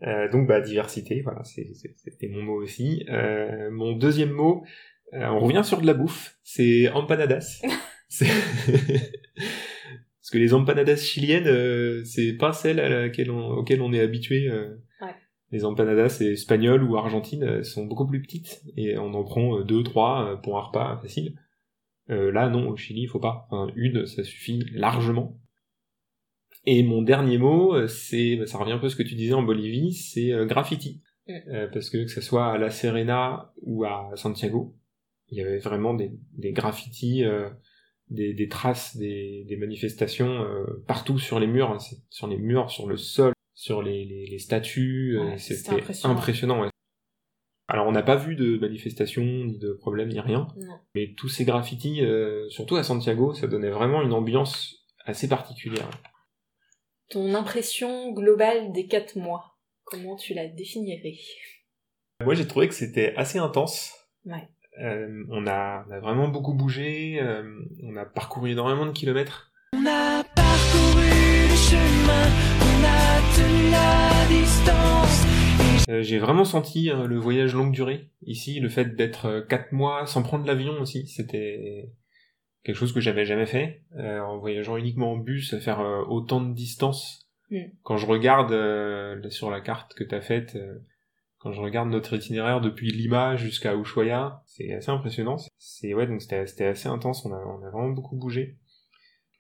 Euh, 0.03 0.29
donc 0.29 0.47
bah 0.47 0.61
diversité, 0.61 1.21
voilà, 1.21 1.43
c'était 1.43 2.27
mon 2.27 2.43
mot 2.43 2.61
aussi. 2.61 3.05
Euh, 3.09 3.71
mon 3.71 3.93
deuxième 3.93 4.31
mot, 4.31 4.63
euh, 5.13 5.25
on 5.27 5.39
revient 5.39 5.63
sur 5.63 5.81
de 5.81 5.87
la 5.87 5.93
bouffe, 5.93 6.37
c'est 6.43 6.89
empanadas. 6.89 7.61
Parce 8.19 8.31
que 10.31 10.37
les 10.37 10.53
empanadas 10.53 10.97
chiliennes, 10.97 12.03
c'est 12.05 12.33
pas 12.33 12.53
celles 12.53 12.79
à 12.79 12.89
laquelle 12.89 13.31
on, 13.31 13.49
auxquelles 13.51 13.81
on 13.81 13.91
est 13.93 13.99
habitué. 13.99 14.47
Ouais. 14.49 15.15
Les 15.51 15.65
empanadas 15.65 16.21
espagnoles 16.21 16.83
ou 16.83 16.97
argentines 16.97 17.63
sont 17.63 17.85
beaucoup 17.85 18.07
plus 18.07 18.21
petites 18.21 18.63
et 18.75 18.97
on 18.97 19.13
en 19.13 19.23
prend 19.23 19.61
deux, 19.61 19.83
trois 19.83 20.41
pour 20.41 20.57
un 20.57 20.61
repas 20.61 20.99
facile. 21.01 21.39
Là, 22.07 22.49
non, 22.49 22.69
au 22.69 22.77
Chili, 22.77 23.03
il 23.03 23.07
faut 23.07 23.19
pas. 23.19 23.47
Enfin, 23.49 23.71
une, 23.75 24.07
ça 24.07 24.23
suffit 24.23 24.65
largement. 24.71 25.39
Et 26.67 26.83
mon 26.83 27.01
dernier 27.01 27.37
mot, 27.37 27.75
euh, 27.75 27.87
c'est, 27.87 28.37
bah, 28.37 28.45
ça 28.47 28.57
revient 28.57 28.71
un 28.73 28.79
peu 28.79 28.87
à 28.87 28.89
ce 28.89 28.95
que 28.95 29.03
tu 29.03 29.15
disais 29.15 29.33
en 29.33 29.43
Bolivie, 29.43 29.93
c'est 29.93 30.31
euh, 30.31 30.45
graffiti. 30.45 31.01
Mm. 31.27 31.33
Euh, 31.49 31.67
parce 31.71 31.89
que 31.89 31.97
que 32.03 32.07
ce 32.09 32.21
soit 32.21 32.51
à 32.51 32.57
La 32.57 32.69
Serena 32.69 33.51
ou 33.61 33.83
à 33.83 34.11
Santiago, 34.15 34.75
il 35.29 35.37
y 35.37 35.41
avait 35.41 35.57
vraiment 35.59 35.93
des, 35.93 36.11
des 36.37 36.51
graffitis, 36.51 37.23
euh, 37.23 37.49
des, 38.09 38.33
des 38.33 38.47
traces, 38.47 38.95
des, 38.97 39.43
des 39.47 39.57
manifestations 39.57 40.43
euh, 40.43 40.83
partout 40.87 41.17
sur 41.19 41.39
les 41.39 41.47
murs, 41.47 41.71
hein, 41.71 41.77
sur 42.09 42.27
les 42.27 42.37
murs, 42.37 42.69
sur 42.69 42.87
le 42.87 42.97
sol, 42.97 43.33
sur 43.53 43.81
les, 43.81 44.05
les, 44.05 44.25
les 44.27 44.39
statues. 44.39 45.17
Ouais, 45.19 45.37
c'était 45.37 45.71
impressionnant. 45.71 46.15
impressionnant. 46.15 46.61
ouais. 46.61 46.69
Alors 47.67 47.87
on 47.87 47.91
n'a 47.91 48.03
pas 48.03 48.15
vu 48.15 48.35
de 48.35 48.59
manifestations, 48.59 49.23
ni 49.23 49.57
de 49.57 49.73
problèmes, 49.73 50.09
ni 50.09 50.19
rien. 50.19 50.47
Non. 50.57 50.75
Mais 50.93 51.13
tous 51.17 51.29
ces 51.29 51.45
graffitis, 51.45 52.01
surtout 52.49 52.75
à 52.75 52.83
Santiago, 52.83 53.33
ça 53.33 53.47
donnait 53.47 53.71
vraiment 53.71 54.03
une 54.03 54.13
ambiance 54.13 54.85
assez 55.05 55.27
particulière. 55.27 55.89
Ton 57.09 57.35
impression 57.35 58.11
globale 58.13 58.71
des 58.71 58.87
quatre 58.87 59.15
mois, 59.15 59.57
comment 59.83 60.15
tu 60.15 60.33
la 60.33 60.47
définirais 60.47 61.13
Moi, 62.23 62.33
j'ai 62.33 62.47
trouvé 62.47 62.67
que 62.67 62.73
c'était 62.73 63.13
assez 63.15 63.37
intense. 63.37 63.93
Ouais. 64.25 64.49
Euh, 64.81 65.23
on, 65.29 65.45
a, 65.45 65.85
on 65.87 65.91
a 65.91 65.99
vraiment 65.99 66.27
beaucoup 66.29 66.53
bougé, 66.53 67.19
euh, 67.21 67.43
on 67.83 67.95
a 67.95 68.05
parcouru 68.05 68.51
énormément 68.51 68.87
de 68.87 68.91
kilomètres. 68.91 69.51
On 69.73 69.85
a 69.85 70.23
parcouru 70.23 71.05
le 71.49 71.55
chemin, 71.55 72.27
on 72.59 72.83
a 72.83 73.21
tenu 73.35 73.69
la 73.71 74.27
distance. 74.27 75.25
Euh, 75.89 76.01
j'ai 76.01 76.17
vraiment 76.17 76.43
senti 76.43 76.89
euh, 76.89 77.05
le 77.05 77.17
voyage 77.19 77.53
longue 77.53 77.71
durée. 77.71 78.09
Ici, 78.23 78.59
le 78.59 78.69
fait 78.69 78.95
d'être 78.95 79.25
euh, 79.27 79.41
quatre 79.41 79.71
mois 79.71 80.07
sans 80.07 80.23
prendre 80.23 80.45
l'avion 80.47 80.73
aussi, 80.81 81.07
c'était 81.07 81.91
quelque 82.65 82.75
chose 82.75 82.93
que 82.93 82.99
j'avais 82.99 83.25
jamais 83.25 83.45
fait. 83.45 83.83
Euh, 83.97 84.19
en 84.19 84.37
voyageant 84.39 84.75
uniquement 84.75 85.13
en 85.13 85.17
bus, 85.17 85.57
faire 85.59 85.79
euh, 85.79 86.03
autant 86.07 86.41
de 86.41 86.53
distance. 86.53 87.29
Mm. 87.51 87.65
Quand 87.83 87.97
je 87.97 88.07
regarde 88.07 88.51
euh, 88.51 89.29
sur 89.29 89.51
la 89.51 89.61
carte 89.61 89.93
que 89.93 90.03
t'as 90.03 90.21
faite, 90.21 90.57
quand 91.37 91.51
je 91.51 91.61
regarde 91.61 91.89
notre 91.89 92.15
itinéraire 92.15 92.59
depuis 92.59 92.91
Lima 92.91 93.35
jusqu'à 93.35 93.75
Ushuaia, 93.75 94.43
c'est 94.47 94.73
assez 94.73 94.89
impressionnant. 94.89 95.37
C'est 95.59 95.93
ouais, 95.93 96.07
donc 96.07 96.21
c'était 96.21 96.47
c'était 96.47 96.65
assez 96.65 96.89
intense. 96.89 97.23
On 97.25 97.31
a, 97.31 97.37
on 97.37 97.63
a 97.63 97.69
vraiment 97.69 97.89
beaucoup 97.89 98.15
bougé. 98.15 98.57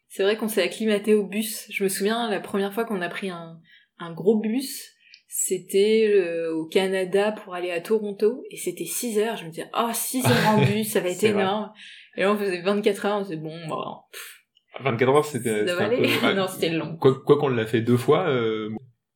C'est 0.07 0.23
vrai 0.23 0.37
qu'on 0.37 0.47
s'est 0.47 0.63
acclimaté 0.63 1.15
au 1.15 1.25
bus. 1.25 1.67
Je 1.71 1.83
me 1.83 1.89
souviens, 1.89 2.29
la 2.29 2.39
première 2.39 2.73
fois 2.73 2.85
qu'on 2.85 3.01
a 3.01 3.09
pris 3.09 3.29
un, 3.31 3.59
un 3.97 4.13
gros 4.13 4.39
bus, 4.39 4.95
c'était 5.27 6.07
euh, 6.07 6.53
au 6.53 6.65
Canada 6.65 7.33
pour 7.33 7.55
aller 7.55 7.71
à 7.71 7.81
Toronto, 7.81 8.45
et 8.51 8.55
c'était 8.55 8.85
6 8.85 9.19
heures. 9.19 9.35
Je 9.35 9.43
me 9.43 9.49
disais, 9.49 9.69
oh, 9.77 9.89
6 9.91 10.25
heures 10.25 10.49
en 10.49 10.61
bus, 10.65 10.91
ça 10.91 11.01
va 11.01 11.09
être 11.09 11.27
vrai. 11.27 11.43
Et 12.17 12.21
là, 12.21 12.31
on 12.33 12.37
faisait 12.37 12.61
24 12.61 13.05
heures, 13.05 13.17
on 13.19 13.21
disait, 13.21 13.37
bon, 13.37 13.55
bah, 13.67 14.03
24 14.81 15.09
heures, 15.09 15.25
c'était 15.25 15.65
ça 15.67 15.89
peu- 15.89 16.33
non, 16.35 16.47
c'était 16.47 16.69
long. 16.69 16.97
Quoi 16.97 17.21
qu'on 17.23 17.47
l'a 17.49 17.65
fait 17.65 17.81
deux 17.81 17.97
fois. 17.97 18.29
Euh, 18.29 18.69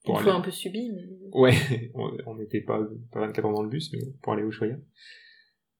pour 0.06 0.16
Une 0.16 0.20
aller- 0.22 0.30
fois 0.32 0.40
un 0.40 0.42
peu 0.42 0.52
subi, 0.52 0.90
mais... 0.92 1.04
Ouais, 1.34 1.54
on 2.26 2.36
n'était 2.36 2.62
pas, 2.62 2.80
pas 3.12 3.20
24 3.20 3.46
ans 3.46 3.52
dans 3.54 3.64
le 3.64 3.70
bus, 3.70 3.92
mais 3.94 4.00
pour 4.22 4.34
aller 4.34 4.44
au 4.44 4.52
Choya. 4.52 4.78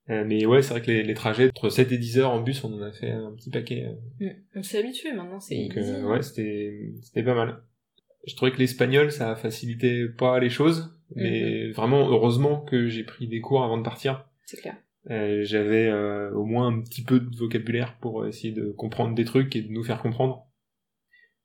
Euh, 0.10 0.24
mais 0.26 0.46
ouais, 0.46 0.62
c'est 0.62 0.72
vrai 0.72 0.82
que 0.82 0.88
les, 0.92 1.04
les 1.04 1.14
trajets 1.14 1.50
entre 1.50 1.70
7 1.70 1.92
et 1.92 1.98
10 1.98 2.20
heures 2.20 2.32
en 2.32 2.42
bus, 2.42 2.64
on 2.64 2.74
en 2.74 2.82
a 2.82 2.92
fait 2.92 3.12
un 3.12 3.32
petit 3.36 3.50
paquet. 3.52 3.86
euh. 4.22 4.26
Mm. 4.26 4.36
On 4.56 4.64
s'est 4.64 4.80
habitué 4.80 5.14
maintenant, 5.14 5.40
c'est 5.40 5.56
Donc 5.56 5.78
euh, 5.78 6.04
ouais, 6.04 6.22
c'était 6.24 7.24
pas 7.24 7.36
mal. 7.36 7.62
Je 8.28 8.36
trouvais 8.36 8.52
que 8.52 8.58
l'espagnol, 8.58 9.12
ça 9.12 9.36
facilitait 9.36 10.08
pas 10.18 10.40
les 10.40 10.50
choses, 10.50 10.94
mais 11.16 11.72
vraiment 11.72 12.10
heureusement 12.10 12.62
que 12.62 12.88
j'ai 12.90 13.04
pris 13.04 13.28
des 13.28 13.40
cours 13.40 13.64
avant 13.64 13.78
de 13.78 13.84
partir. 13.84 14.26
C'est 14.46 14.60
clair. 14.60 14.76
Euh, 15.10 15.44
J'avais 15.44 15.88
euh, 15.88 16.32
au 16.34 16.46
moins 16.46 16.68
un 16.68 16.82
petit 16.82 17.04
peu 17.04 17.20
de 17.20 17.36
vocabulaire 17.36 17.98
pour 18.00 18.28
essayer 18.28 18.54
de 18.54 18.72
comprendre 18.72 19.16
des 19.16 19.26
trucs 19.26 19.56
et 19.56 19.62
de 19.62 19.72
nous 19.72 19.84
faire 19.84 20.02
comprendre. 20.02 20.46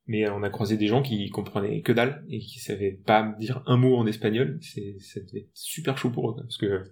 Mais 0.07 0.27
euh, 0.27 0.35
on 0.35 0.43
a 0.43 0.51
croisé 0.51 0.77
des 0.77 0.87
gens 0.87 1.03
qui 1.03 1.29
comprenaient 1.31 1.83
que 1.83 1.93
dalle 1.93 2.25
et 2.29 2.39
qui 2.39 2.59
savaient 2.59 3.01
pas 3.07 3.35
dire 3.39 3.63
un 3.67 3.77
mot 3.77 3.97
en 3.97 4.07
espagnol. 4.07 4.59
C'est 4.61 4.99
ça 5.01 5.21
devait 5.21 5.41
être 5.41 5.51
super 5.55 5.97
chaud 5.97 6.11
pour 6.11 6.31
eux, 6.31 6.37
parce 6.37 6.59
que 6.59 6.83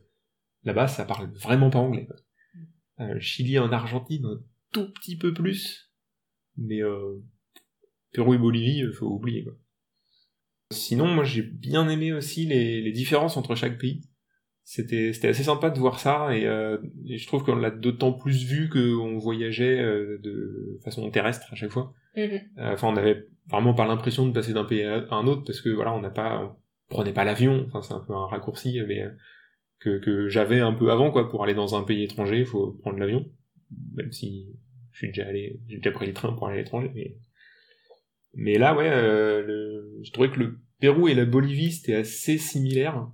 là-bas, 0.65 0.89
ça 0.89 1.05
parle 1.05 1.31
vraiment 1.35 1.71
pas 1.71 1.79
anglais. 1.79 2.09
Euh, 3.01 3.19
Chili 3.21 3.59
en 3.59 3.73
Argentine, 3.73 4.25
un 4.25 4.43
tout 4.73 4.93
petit 4.93 5.17
peu 5.17 5.35
plus, 5.35 5.93
mais 6.57 6.83
euh, 6.83 7.23
Pérou 8.13 8.35
et 8.35 8.39
Bolivie, 8.39 8.85
faut 8.95 9.07
oublier. 9.07 9.45
Quoi. 9.45 9.55
Sinon, 10.71 11.09
moi, 11.09 11.25
j'ai 11.25 11.43
bien 11.43 11.89
aimé 11.89 12.13
aussi 12.13 12.47
les, 12.47 12.81
les 12.81 12.93
différences 12.93 13.37
entre 13.37 13.55
chaque 13.55 13.79
pays 13.79 14.09
c'était 14.65 15.13
c'était 15.13 15.29
assez 15.29 15.43
sympa 15.45 15.71
de 15.71 15.79
voir 15.79 15.99
ça 15.99 16.37
et, 16.37 16.47
euh, 16.47 16.79
et 17.07 17.19
je 17.19 17.27
trouve 17.27 17.43
qu'on 17.45 17.57
l'a 17.57 17.71
d'autant 17.71 18.13
plus 18.13 18.45
vu 18.45 18.69
qu'on 18.69 19.19
voyageait 19.19 19.79
euh, 19.81 20.19
de 20.23 20.79
façon 20.85 21.11
terrestre 21.11 21.47
à 21.53 21.57
chaque 21.57 21.71
fois. 21.73 21.93
Mhm. 22.17 22.41
Euh, 22.59 22.73
Enfin, 22.75 22.89
on 22.89 22.97
avait 22.97 23.27
vraiment 23.49 23.75
pas 23.75 23.87
l'impression 23.87 24.27
de 24.27 24.33
passer 24.33 24.53
d'un 24.53 24.65
pays 24.65 24.83
à 24.85 25.05
un 25.11 25.27
autre 25.27 25.43
parce 25.45 25.61
que 25.61 25.69
voilà, 25.71 25.93
on 25.93 26.01
n'a 26.01 26.11
pas, 26.11 26.57
on 26.91 26.95
prenait 26.95 27.13
pas 27.13 27.25
l'avion. 27.25 27.65
Enfin, 27.67 27.83
c'est 27.83 27.95
un 27.95 28.01
peu 28.07 28.15
un 28.15 28.27
raccourci, 28.27 28.81
mais 28.87 29.03
euh, 29.03 29.11
que 29.81 29.99
que 29.99 30.29
j'avais 30.29 30.61
un 30.61 30.73
peu 30.73 30.91
avant 30.93 31.11
quoi. 31.11 31.29
Pour 31.29 31.43
aller 31.43 31.55
dans 31.55 31.75
un 31.75 31.83
pays 31.83 32.05
étranger, 32.05 32.39
il 32.41 32.47
faut 32.47 32.73
prendre 32.83 32.99
l'avion. 32.99 33.27
Même 33.95 34.13
si 34.13 34.47
je 34.93 34.99
suis 34.99 35.09
déjà 35.09 35.27
allé, 35.27 35.59
j'ai 35.69 35.77
déjà 35.79 35.91
pris 35.91 36.07
le 36.07 36.13
train 36.13 36.33
pour 36.35 36.47
aller 36.47 36.59
à 36.59 36.63
l'étranger, 36.63 36.91
mais 36.95 37.17
mais 38.35 38.57
là, 38.59 38.75
ouais, 38.75 38.89
euh, 38.91 39.43
le- 39.43 39.99
je 40.03 40.11
trouvais 40.13 40.31
que 40.31 40.39
le 40.39 40.59
Pérou 40.81 41.09
et 41.09 41.15
la 41.15 41.25
Bolivie 41.25 41.73
c'était 41.73 41.95
assez 41.95 42.39
similaire 42.39 43.07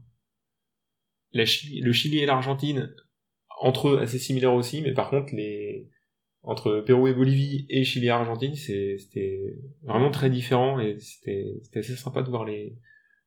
la 1.33 1.45
Chili- 1.45 1.81
le 1.81 1.93
Chili 1.93 2.19
et 2.19 2.27
l'Argentine, 2.27 2.95
entre 3.61 3.89
eux, 3.89 3.99
assez 3.99 4.19
similaires 4.19 4.55
aussi, 4.55 4.83
mais 4.83 4.93
par 4.93 5.11
contre, 5.11 5.35
les, 5.35 5.89
entre 6.43 6.81
Pérou 6.81 7.09
et 7.09 7.15
Bolivie 7.15 7.67
et 7.69 7.85
Chili 7.85 8.07
et 8.07 8.11
Argentine, 8.11 8.55
c'était 8.55 9.57
vraiment 9.83 10.11
très 10.11 10.31
différent 10.31 10.79
et 10.81 10.99
c'était 11.01 11.45
c'était 11.63 11.81
assez 11.81 11.97
sympa 11.97 12.23
de 12.23 12.31
voir 12.31 12.45
les, 12.45 12.77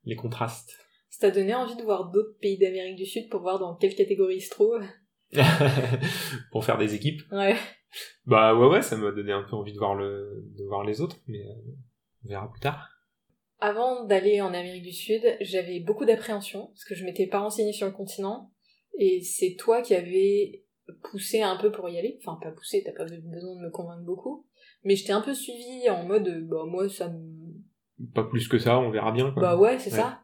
les 0.06 0.16
contrastes. 0.16 0.78
Ça 1.10 1.28
t'a 1.30 1.36
donné 1.40 1.54
envie 1.54 1.76
de 1.76 1.84
voir 1.84 2.10
d'autres 2.10 2.38
pays 2.40 2.58
d'Amérique 2.58 2.96
du 2.96 3.06
Sud 3.06 3.30
pour 3.30 3.42
voir 3.42 3.60
dans 3.60 3.76
quelle 3.76 3.96
catégorie 3.96 4.38
ils 4.38 4.42
se 4.42 4.50
trouvent? 4.50 4.82
Pour 6.52 6.66
faire 6.66 6.78
des 6.78 6.94
équipes? 6.94 7.22
Ouais. 7.32 7.56
Bah 8.26 8.56
ouais, 8.56 8.68
ouais, 8.68 8.82
ça 8.82 8.98
m'a 8.98 9.12
donné 9.12 9.32
un 9.32 9.44
peu 9.44 9.56
envie 9.56 9.74
de 9.74 9.78
voir, 9.78 9.96
le, 9.96 10.44
de 10.58 10.64
voir 10.66 10.84
les 10.84 11.02
autres, 11.02 11.18
mais 11.28 11.42
euh, 11.42 11.54
on 12.26 12.30
verra 12.30 12.50
plus 12.52 12.60
tard. 12.62 12.90
Avant 13.62 14.06
d'aller 14.06 14.42
en 14.42 14.48
Amérique 14.54 14.84
du 14.84 14.92
Sud, 14.92 15.22
j'avais 15.40 15.80
beaucoup 15.80 16.04
d'appréhension 16.06 16.68
parce 16.68 16.84
que 16.84 16.96
je 16.96 17.06
m'étais 17.06 17.28
pas 17.28 17.40
renseignée 17.40 17.74
sur 17.74 17.86
le 17.86 17.94
continent 17.94 18.52
et 18.98 19.22
c'est 19.22 19.56
toi 19.58 19.82
qui 19.84 19.94
avais 19.94 20.64
poussé 21.12 21.42
un 21.42 21.56
peu 21.58 21.72
pour 21.72 21.88
y 21.88 21.98
aller. 22.00 22.20
Enfin, 22.22 22.40
pas 22.42 22.52
poussé, 22.52 22.82
t'as 22.84 22.92
pas 22.92 23.06
besoin 23.06 23.56
de 23.56 23.62
me 23.62 23.70
convaincre 23.70 24.04
beaucoup. 24.04 24.46
Mais 24.84 24.96
je 24.96 25.06
t'ai 25.06 25.14
un 25.14 25.22
peu 25.22 25.36
suivi 25.36 25.88
en 25.90 26.04
mode, 26.06 26.48
bah 26.50 26.64
moi 26.68 26.90
ça 26.90 27.08
me... 27.10 27.54
Pas 28.16 28.24
plus 28.24 28.48
que 28.48 28.58
ça, 28.58 28.80
on 28.80 28.90
verra 28.90 29.12
bien. 29.12 29.32
Quoi. 29.32 29.42
Bah 29.44 29.58
ouais, 29.58 29.78
c'est 29.78 29.92
Ouais. 29.92 30.00
ça. 30.00 30.22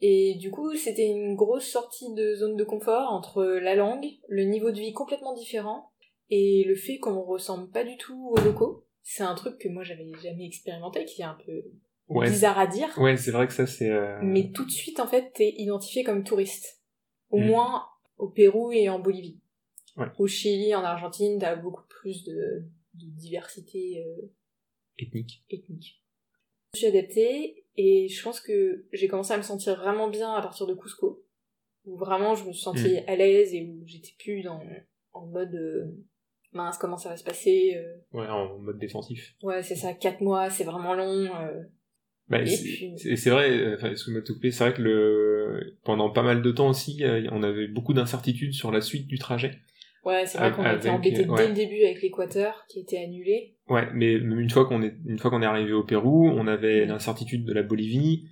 Et 0.00 0.34
du 0.34 0.50
coup, 0.50 0.74
c'était 0.74 1.06
une 1.06 1.36
grosse 1.36 1.66
sortie 1.68 2.12
de 2.14 2.34
zone 2.34 2.56
de 2.56 2.64
confort 2.64 3.12
entre 3.12 3.44
la 3.44 3.76
langue, 3.76 4.06
le 4.28 4.42
niveau 4.42 4.72
de 4.72 4.78
vie 4.80 4.92
complètement 4.92 5.34
différent 5.34 5.92
et 6.30 6.64
le 6.66 6.74
fait 6.74 6.98
qu'on 6.98 7.22
ressemble 7.22 7.70
pas 7.70 7.84
du 7.84 7.96
tout 7.96 8.30
aux 8.32 8.40
locaux. 8.40 8.84
C'est 9.02 9.22
un 9.22 9.36
truc 9.36 9.56
que 9.58 9.68
moi 9.68 9.84
j'avais 9.84 10.10
jamais 10.20 10.46
expérimenté, 10.46 11.04
qui 11.04 11.22
est 11.22 11.24
un 11.26 11.38
peu 11.46 11.62
ouais, 12.08 12.28
bizarre 12.30 12.58
à 12.58 12.66
dire. 12.66 12.88
ouais 12.98 13.16
c'est 13.16 13.30
vrai 13.30 13.46
que 13.46 13.52
ça 13.52 13.66
c'est... 13.66 13.90
euh, 13.90 14.18
Mais 14.22 14.50
tout 14.52 14.64
de 14.64 14.70
suite, 14.70 15.00
en 15.00 15.06
fait, 15.06 15.32
t'es 15.34 15.54
identifié 15.58 16.04
comme 16.04 16.24
touriste. 16.24 16.82
Au 17.30 17.38
Mm. 17.38 17.46
moins 17.46 17.86
au 18.18 18.28
Pérou 18.28 18.72
et 18.72 18.88
en 18.88 18.98
Bolivie. 18.98 19.40
Ouais. 19.96 20.06
Au 20.18 20.26
Chili, 20.26 20.74
en 20.74 20.84
Argentine, 20.84 21.38
t'as 21.40 21.56
beaucoup 21.56 21.82
plus 21.88 22.24
de, 22.24 22.64
de 22.94 23.06
diversité 23.16 24.04
euh, 24.06 24.26
ethnique. 24.98 25.42
ethnique. 25.50 26.02
Je 26.74 26.78
suis 26.80 26.86
adaptée 26.88 27.64
Et 27.76 28.08
je 28.08 28.22
pense 28.22 28.40
que 28.40 28.86
j'ai 28.92 29.08
commencé 29.08 29.32
à 29.34 29.36
me 29.36 29.42
sentir 29.42 29.76
vraiment 29.76 30.08
bien 30.08 30.32
à 30.34 30.40
partir 30.42 30.66
de 30.66 30.74
Cusco, 30.74 31.24
où 31.84 31.96
vraiment 31.96 32.34
je 32.34 32.44
me 32.46 32.52
suis 32.52 32.62
sentie 32.62 32.98
à 33.06 33.16
l'aise 33.16 33.52
et 33.54 33.62
où 33.66 33.82
j'étais 33.86 34.12
plus 34.18 34.42
dans 34.42 34.62
en 35.12 35.26
mode 35.26 35.54
euh, 35.54 35.84
mince 36.52 36.78
comment 36.78 36.96
ça 36.96 37.08
va 37.10 37.16
se 37.18 37.24
passer. 37.24 37.74
euh, 37.76 37.96
Ouais, 38.12 38.26
en 38.28 38.58
mode 38.58 38.78
défensif. 38.78 39.34
ouais 39.42 39.62
c'est 39.62 39.76
ça, 39.76 39.92
quatre 39.94 40.20
mois, 40.22 40.48
c'est 40.50 40.64
vraiment 40.64 40.94
long. 40.94 41.28
Euh. 42.32 42.38
Bah, 42.38 42.46
c'est 42.46 42.62
puis- 42.62 43.14
vrai, 43.30 43.50
euh, 43.50 43.76
enfin, 43.76 43.94
te 43.94 44.32
couper, 44.32 44.50
c'est 44.50 44.64
vrai 44.64 44.74
que 44.74 44.82
le, 44.82 45.76
pendant 45.84 46.10
pas 46.10 46.22
mal 46.22 46.42
de 46.42 46.50
temps 46.50 46.68
aussi, 46.70 47.04
euh, 47.04 47.26
on 47.32 47.42
avait 47.42 47.68
beaucoup 47.68 47.94
d'incertitudes 47.94 48.52
sur 48.52 48.72
la 48.72 48.80
suite 48.80 49.06
du 49.06 49.18
trajet. 49.18 49.60
Ouais, 50.04 50.24
c'est 50.26 50.38
vrai 50.38 50.52
qu'on 50.52 50.62
avec, 50.62 50.86
embêtés 50.86 51.24
euh, 51.24 51.28
ouais. 51.30 51.42
dès 51.42 51.48
le 51.48 51.54
début 51.54 51.82
avec 51.84 52.00
l'Équateur 52.00 52.64
qui 52.68 52.78
était 52.80 52.98
annulé. 52.98 53.56
Ouais, 53.68 53.88
mais 53.92 54.12
une 54.12 54.48
fois 54.50 54.66
qu'on 54.66 54.82
est, 54.82 54.94
une 55.04 55.18
fois 55.18 55.30
qu'on 55.30 55.42
est 55.42 55.46
arrivé 55.46 55.72
au 55.72 55.82
Pérou, 55.82 56.28
on 56.28 56.46
avait 56.46 56.84
Mm. 56.86 56.88
l'incertitude 56.90 57.44
de 57.44 57.52
la 57.52 57.62
Bolivie, 57.64 58.28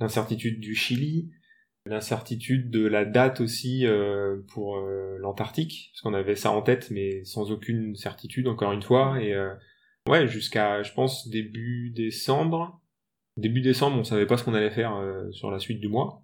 l'incertitude 0.00 0.58
du 0.60 0.74
Chili, 0.74 1.30
l'incertitude 1.84 2.70
de 2.70 2.86
la 2.86 3.04
date 3.04 3.40
aussi 3.40 3.86
euh, 3.86 4.36
pour 4.52 4.76
euh, 4.78 5.16
l'Antarctique, 5.18 5.90
parce 5.92 6.02
qu'on 6.02 6.14
avait 6.14 6.36
ça 6.36 6.50
en 6.50 6.62
tête, 6.62 6.90
mais 6.90 7.24
sans 7.24 7.50
aucune 7.50 7.94
certitude 7.96 8.46
encore 8.48 8.72
une 8.72 8.82
fois. 8.82 9.22
Et 9.22 9.34
euh, 9.34 9.52
ouais, 10.08 10.26
jusqu'à, 10.28 10.82
je 10.82 10.92
pense, 10.92 11.28
début 11.28 11.90
décembre. 11.94 12.80
Début 13.38 13.60
décembre, 13.60 13.96
on 13.98 14.04
savait 14.04 14.26
pas 14.26 14.36
ce 14.36 14.44
qu'on 14.44 14.54
allait 14.54 14.70
faire 14.70 14.96
euh, 14.96 15.30
sur 15.30 15.50
la 15.50 15.58
suite 15.58 15.80
du 15.80 15.88
mois. 15.88 16.22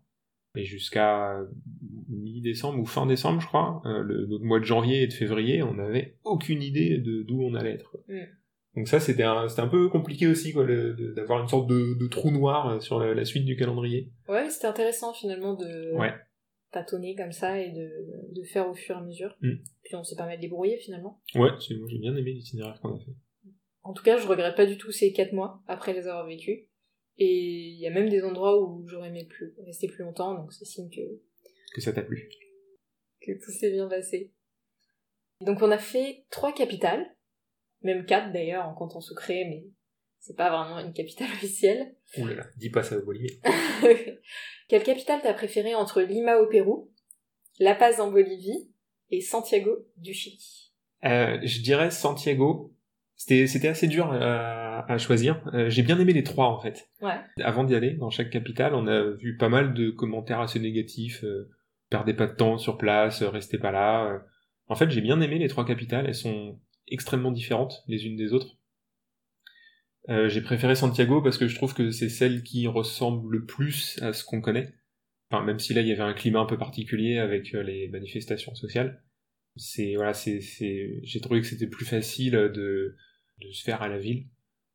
Et 0.57 0.65
jusqu'à 0.65 1.37
mi-décembre 2.09 2.79
ou 2.79 2.87
fin 2.87 3.07
décembre, 3.07 3.41
je 3.41 3.47
crois, 3.47 3.83
euh, 3.87 4.03
le, 4.03 4.27
notre 4.27 4.45
mois 4.45 4.61
de 4.61 4.65
janvier 4.65 5.03
et 5.03 5.07
de 5.07 5.13
février, 5.13 5.63
on 5.63 5.75
n'avait 5.75 6.17
aucune 6.25 6.63
idée 6.63 6.99
de 6.99 7.23
d'où 7.23 7.43
on 7.43 7.55
allait 7.55 7.73
être. 7.73 7.97
Mm. 8.09 8.21
Donc 8.77 8.89
ça, 8.89 9.01
c'était 9.01 9.23
un, 9.23 9.47
un 9.57 9.69
peu 9.69 9.89
compliqué 9.89 10.27
aussi, 10.27 10.53
quoi, 10.53 10.65
d'avoir 11.17 11.41
une 11.41 11.49
sorte 11.49 11.69
de, 11.69 11.95
de 11.99 12.07
trou 12.09 12.31
noir 12.31 12.69
euh, 12.69 12.81
sur 12.81 12.99
la, 12.99 13.15
la 13.15 13.25
suite 13.25 13.45
du 13.45 13.57
calendrier. 13.57 14.11
Ouais, 14.29 14.49
c'était 14.51 14.67
intéressant 14.67 15.13
finalement 15.13 15.55
de 15.55 15.93
Ouais. 15.97 16.13
tâtonner 16.73 17.15
comme 17.15 17.33
ça 17.33 17.61
et 17.61 17.71
de, 17.71 17.91
de 18.35 18.43
faire 18.45 18.69
au 18.69 18.75
fur 18.75 18.97
et 18.97 18.99
à 18.99 19.03
mesure. 19.03 19.37
Mm. 19.41 19.55
Puis 19.85 19.95
on 19.97 20.05
s'est 20.05 20.17
pas 20.17 20.27
mal 20.27 20.39
débrouillé 20.41 20.77
finalement. 20.79 21.21
Ouais, 21.35 21.51
moi 21.51 21.59
j'ai 21.59 21.99
bien 21.99 22.15
aimé 22.17 22.33
l'itinéraire 22.33 22.79
qu'on 22.81 22.95
a 22.95 22.99
fait. 22.99 23.15
En 23.83 23.93
tout 23.93 24.03
cas, 24.03 24.17
je 24.19 24.27
regrette 24.27 24.57
pas 24.57 24.67
du 24.67 24.79
tout 24.79 24.91
ces 24.93 25.13
quatre 25.13 25.33
mois 25.33 25.63
après 25.67 25.93
les 25.93 26.07
avoir 26.07 26.27
vécus. 26.27 26.61
Et 27.19 27.69
il 27.69 27.79
y 27.79 27.87
a 27.87 27.91
même 27.91 28.09
des 28.09 28.23
endroits 28.23 28.61
où 28.61 28.87
j'aurais 28.89 29.09
aimé 29.09 29.25
plus, 29.25 29.55
rester 29.65 29.87
plus 29.87 30.03
longtemps, 30.03 30.35
donc 30.35 30.53
c'est 30.53 30.65
signe 30.65 30.91
que, 30.91 31.01
Que 31.75 31.81
ça 31.81 31.93
t'a 31.93 32.03
plu. 32.03 32.29
que 33.21 33.33
tout 33.33 33.53
s'est 33.53 33.71
bien 33.71 33.89
passé. 33.89 34.33
Donc 35.41 35.63
on 35.63 35.71
a 35.71 35.79
fait 35.79 36.25
trois 36.31 36.53
capitales, 36.53 37.07
même 37.83 38.05
quatre 38.07 38.33
d'ailleurs 38.33 38.67
en 38.67 38.75
canton 38.75 39.01
sucré, 39.01 39.45
mais 39.49 39.65
c'est 40.19 40.37
pas 40.37 40.51
vraiment 40.51 40.81
une 40.85 40.93
capitale 40.93 41.29
officielle. 41.35 41.95
Ouh 42.19 42.27
là 42.27 42.35
là, 42.35 42.47
dis 42.57 42.71
pas 42.71 42.83
ça 42.83 42.99
au 42.99 43.05
Bolivie. 43.05 43.41
Quelle 44.69 44.83
capitale 44.83 45.21
t'as 45.23 45.35
préférée 45.35 45.75
entre 45.75 46.03
Lima 46.03 46.39
au 46.39 46.47
Pérou, 46.49 46.91
La 47.61 47.75
Paz 47.75 48.01
en 48.01 48.11
Bolivie 48.11 48.73
et 49.11 49.21
Santiago 49.21 49.87
du 49.97 50.15
Chili? 50.15 50.73
Euh, 51.05 51.39
je 51.45 51.61
dirais 51.61 51.91
Santiago. 51.91 52.74
C'était, 53.17 53.69
assez 53.69 53.89
dur 53.89 54.13
à, 54.13 54.91
à 54.91 54.99
choisir. 54.99 55.41
Euh, 55.55 55.71
j'ai 55.71 55.83
bien 55.83 55.99
aimé 55.99 56.13
les 56.13 56.25
trois 56.25 56.49
en 56.49 56.61
fait. 56.61 56.91
Ouais. 57.01 57.19
Avant 57.43 57.65
d'y 57.65 57.75
aller, 57.75 57.93
dans 57.93 58.11
chaque 58.11 58.31
capitale, 58.31 58.75
on 58.75 58.87
a 58.87 59.03
vu 59.03 59.37
pas 59.37 59.49
mal 59.49 59.73
de 59.73 59.91
commentaires 59.91 60.41
assez 60.41 60.61
négatifs. 60.61 61.25
Euh, 61.25 61.51
perdez 61.91 62.15
pas 62.15 62.27
de 62.27 62.35
temps 62.35 62.59
sur 62.59 62.77
place, 62.77 63.23
euh, 63.23 63.29
restez 63.29 63.59
pas 63.59 63.71
là. 63.71 64.23
En 64.67 64.75
fait, 64.75 64.91
j'ai 64.91 65.01
bien 65.01 65.21
aimé 65.21 65.39
les 65.39 65.49
trois 65.49 65.65
capitales. 65.65 66.07
Elles 66.07 66.15
sont 66.15 66.59
extrêmement 66.89 67.31
différentes 67.31 67.83
les 67.87 68.07
unes 68.07 68.17
des 68.17 68.33
autres. 68.33 68.59
Euh, 70.11 70.29
j'ai 70.29 70.43
préféré 70.43 70.75
Santiago 70.75 71.23
parce 71.23 71.39
que 71.39 71.49
je 71.49 71.55
trouve 71.55 71.73
que 71.73 71.91
c'est 71.91 72.11
celle 72.11 72.43
qui 72.43 72.67
ressemble 72.67 73.33
le 73.33 73.45
plus 73.45 73.99
à 74.03 74.13
ce 74.13 74.25
qu'on 74.25 74.41
connaît. 74.41 74.75
Enfin, 75.31 75.43
même 75.45 75.59
si 75.59 75.73
là 75.73 75.81
il 75.81 75.87
y 75.89 75.93
avait 75.93 76.03
un 76.03 76.13
climat 76.13 76.41
un 76.41 76.47
peu 76.47 76.59
particulier 76.59 77.19
avec 77.19 77.53
les 77.53 77.89
manifestations 77.89 78.55
sociales. 78.55 79.03
C'est 79.57 79.95
voilà, 79.95 80.15
c'est 80.15 80.41
c'est 80.41 81.01
j'ai 81.03 81.21
trouvé 81.21 81.41
que 81.41 81.47
c'était 81.47 81.67
plus 81.67 81.85
facile 81.85 82.33
de 82.33 82.97
de 83.41 83.51
se 83.53 83.63
faire 83.63 83.83
à 83.83 83.89
la 83.89 83.99
ville. 83.99 84.27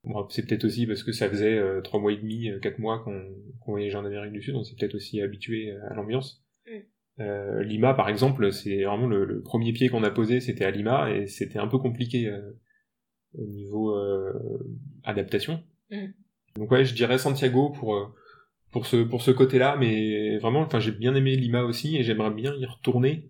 Bon, 0.06 0.28
c'est 0.30 0.48
peut-être 0.48 0.64
aussi 0.64 0.88
parce 0.88 1.04
que 1.04 1.12
ça 1.12 1.30
faisait 1.30 1.58
euh, 1.58 1.82
trois 1.82 2.00
mois 2.00 2.14
et 2.14 2.18
demi, 2.18 2.50
euh, 2.50 2.60
quatre 2.60 2.80
mois 2.80 3.00
qu'on 3.00 3.22
qu'on 3.60 3.72
voyageait 3.72 3.98
en 3.98 4.06
Amérique 4.06 4.32
du 4.32 4.42
Sud, 4.42 4.56
on 4.56 4.64
s'est 4.64 4.76
peut-être 4.80 4.96
aussi 4.96 5.22
habitué 5.22 5.72
à 5.90 5.94
l'ambiance. 5.94 6.46
Mm. 6.66 6.80
Euh, 7.20 7.64
Lima, 7.64 7.94
par 7.94 8.08
exemple, 8.08 8.52
c'est 8.54 8.84
vraiment 8.84 9.08
le, 9.08 9.26
le 9.26 9.42
premier 9.42 9.74
pied 9.74 9.90
qu'on 9.90 10.04
a 10.04 10.12
posé, 10.12 10.40
c'était 10.40 10.64
à 10.64 10.72
Lima, 10.72 11.12
et 11.12 11.28
c'était 11.28 11.60
un 11.60 11.68
peu 11.68 11.78
compliqué 11.78 12.28
euh, 12.28 12.58
au 13.38 13.46
niveau 13.46 13.94
euh, 13.98 14.34
adaptation. 15.04 15.62
Mm. 15.92 16.08
Donc 16.56 16.72
ouais, 16.72 16.86
je 16.86 16.96
dirais 16.96 17.18
Santiago 17.18 17.70
pour 17.72 17.96
euh, 17.96 18.06
pour 18.72 18.86
ce 18.86 19.04
pour 19.04 19.22
ce 19.22 19.32
côté-là, 19.32 19.76
mais 19.78 20.38
vraiment, 20.38 20.62
enfin, 20.62 20.80
j'ai 20.80 20.92
bien 20.92 21.14
aimé 21.14 21.36
Lima 21.36 21.64
aussi, 21.64 21.98
et 21.98 22.04
j'aimerais 22.04 22.32
bien 22.32 22.56
y 22.56 22.66
retourner 22.66 23.30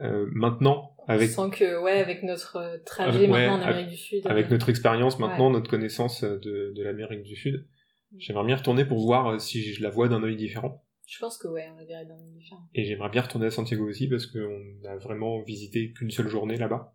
euh, 0.00 0.26
maintenant 0.32 0.94
avec 1.08 1.30
Sans 1.30 1.50
que, 1.50 1.80
ouais, 1.82 1.92
avec 2.00 2.22
notre 2.24 2.56
euh, 2.56 2.78
trajet 2.84 3.16
Avec- 3.18 3.30
ouais, 3.30 3.46
maintenant 3.46 3.52
en 3.58 3.62
avec- 3.62 3.68
Amérique 3.76 3.90
du 3.90 3.96
Sud. 3.96 4.26
avec 4.26 4.46
euh, 4.46 4.50
notre 4.50 4.68
expérience 4.68 5.18
maintenant, 5.18 5.50
notre 5.50 5.70
connaissance 5.70 6.24
de, 6.24 6.72
de 6.74 6.82
l'Amérique 6.82 7.22
du 7.22 7.36
Sud. 7.36 7.66
J'aimerais 8.18 8.44
bien 8.46 8.56
retourner 8.56 8.84
pour 8.84 8.98
voir 9.04 9.40
si 9.40 9.62
je 9.72 9.82
la 9.82 9.90
vois 9.90 10.08
d'un 10.08 10.22
œil 10.22 10.36
différent. 10.36 10.82
Je 11.06 11.18
pense 11.20 11.38
que, 11.38 11.46
ouais, 11.46 11.68
on 11.72 11.76
la 11.76 11.84
verrait 11.84 12.06
dans 12.06 12.18
une 12.18 12.32
différent. 12.32 12.62
Et 12.74 12.84
j'aimerais 12.84 13.10
bien 13.10 13.22
retourner 13.22 13.46
à 13.46 13.50
Santiago 13.50 13.84
aussi 13.88 14.08
parce 14.08 14.26
qu'on 14.26 14.62
a 14.88 14.96
vraiment 14.96 15.40
visité 15.42 15.92
qu'une 15.92 16.10
seule 16.10 16.28
journée 16.28 16.56
là-bas. 16.56 16.92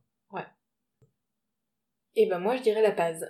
Et 2.16 2.26
ben 2.26 2.40
moi 2.40 2.58
je 2.58 2.62
dirais 2.62 2.82
la 2.82 2.92
Paz. 2.92 3.26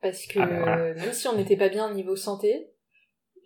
Parce 0.00 0.26
que 0.26 0.40
Ah 0.40 0.46
bah 0.46 0.58
voilà. 0.58 0.94
même 0.94 1.12
si 1.12 1.28
on 1.28 1.36
n'était 1.36 1.56
pas 1.56 1.68
bien 1.68 1.88
au 1.88 1.94
niveau 1.94 2.16
santé, 2.16 2.72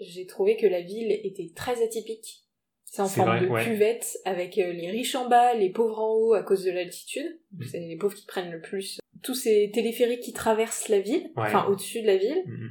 j'ai 0.00 0.24
trouvé 0.26 0.56
que 0.56 0.66
la 0.66 0.80
ville 0.80 1.12
était 1.12 1.52
très 1.54 1.82
atypique. 1.84 2.46
C'est 2.90 3.02
en 3.02 3.06
forme 3.06 3.28
vrai, 3.36 3.40
de 3.42 3.46
ouais. 3.48 3.64
cuvette, 3.64 4.18
avec 4.24 4.56
euh, 4.56 4.72
les 4.72 4.90
riches 4.90 5.14
en 5.14 5.28
bas, 5.28 5.52
les 5.54 5.70
pauvres 5.70 5.98
en 6.00 6.14
haut 6.14 6.32
à 6.34 6.42
cause 6.42 6.64
de 6.64 6.70
l'altitude. 6.70 7.38
Mm. 7.52 7.64
C'est 7.70 7.80
les 7.80 7.96
pauvres 7.96 8.14
qui 8.14 8.24
prennent 8.24 8.50
le 8.50 8.62
plus. 8.62 8.98
Tous 9.22 9.34
ces 9.34 9.70
téléphériques 9.72 10.22
qui 10.22 10.32
traversent 10.32 10.88
la 10.88 11.00
ville, 11.00 11.30
Ouais. 11.36 11.44
enfin 11.44 11.66
au-dessus 11.66 12.00
de 12.00 12.06
la 12.06 12.16
ville. 12.16 12.42
Mhm. 12.46 12.70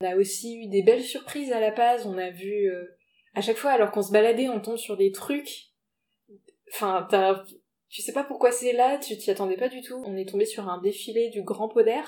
On 0.00 0.06
a 0.06 0.16
aussi 0.16 0.58
eu 0.62 0.68
des 0.68 0.82
belles 0.82 1.02
surprises 1.02 1.52
à 1.52 1.60
La 1.60 1.70
Paz. 1.70 2.06
On 2.06 2.16
a 2.18 2.30
vu, 2.30 2.70
euh, 2.70 2.84
à 3.34 3.40
chaque 3.40 3.56
fois, 3.56 3.72
alors 3.72 3.90
qu'on 3.90 4.02
se 4.02 4.12
baladait, 4.12 4.48
on 4.48 4.60
tombe 4.60 4.76
sur 4.78 4.96
des 4.96 5.12
trucs. 5.12 5.70
Enfin, 6.72 7.06
je 7.88 8.02
sais 8.02 8.12
pas 8.12 8.24
pourquoi 8.24 8.52
c'est 8.52 8.72
là, 8.72 8.98
tu 8.98 9.16
t'y 9.16 9.30
attendais 9.30 9.56
pas 9.56 9.68
du 9.68 9.80
tout. 9.82 10.02
On 10.06 10.16
est 10.16 10.28
tombé 10.28 10.44
sur 10.44 10.68
un 10.68 10.80
défilé 10.80 11.30
du 11.30 11.42
Grand 11.42 11.68
Poder. 11.68 12.02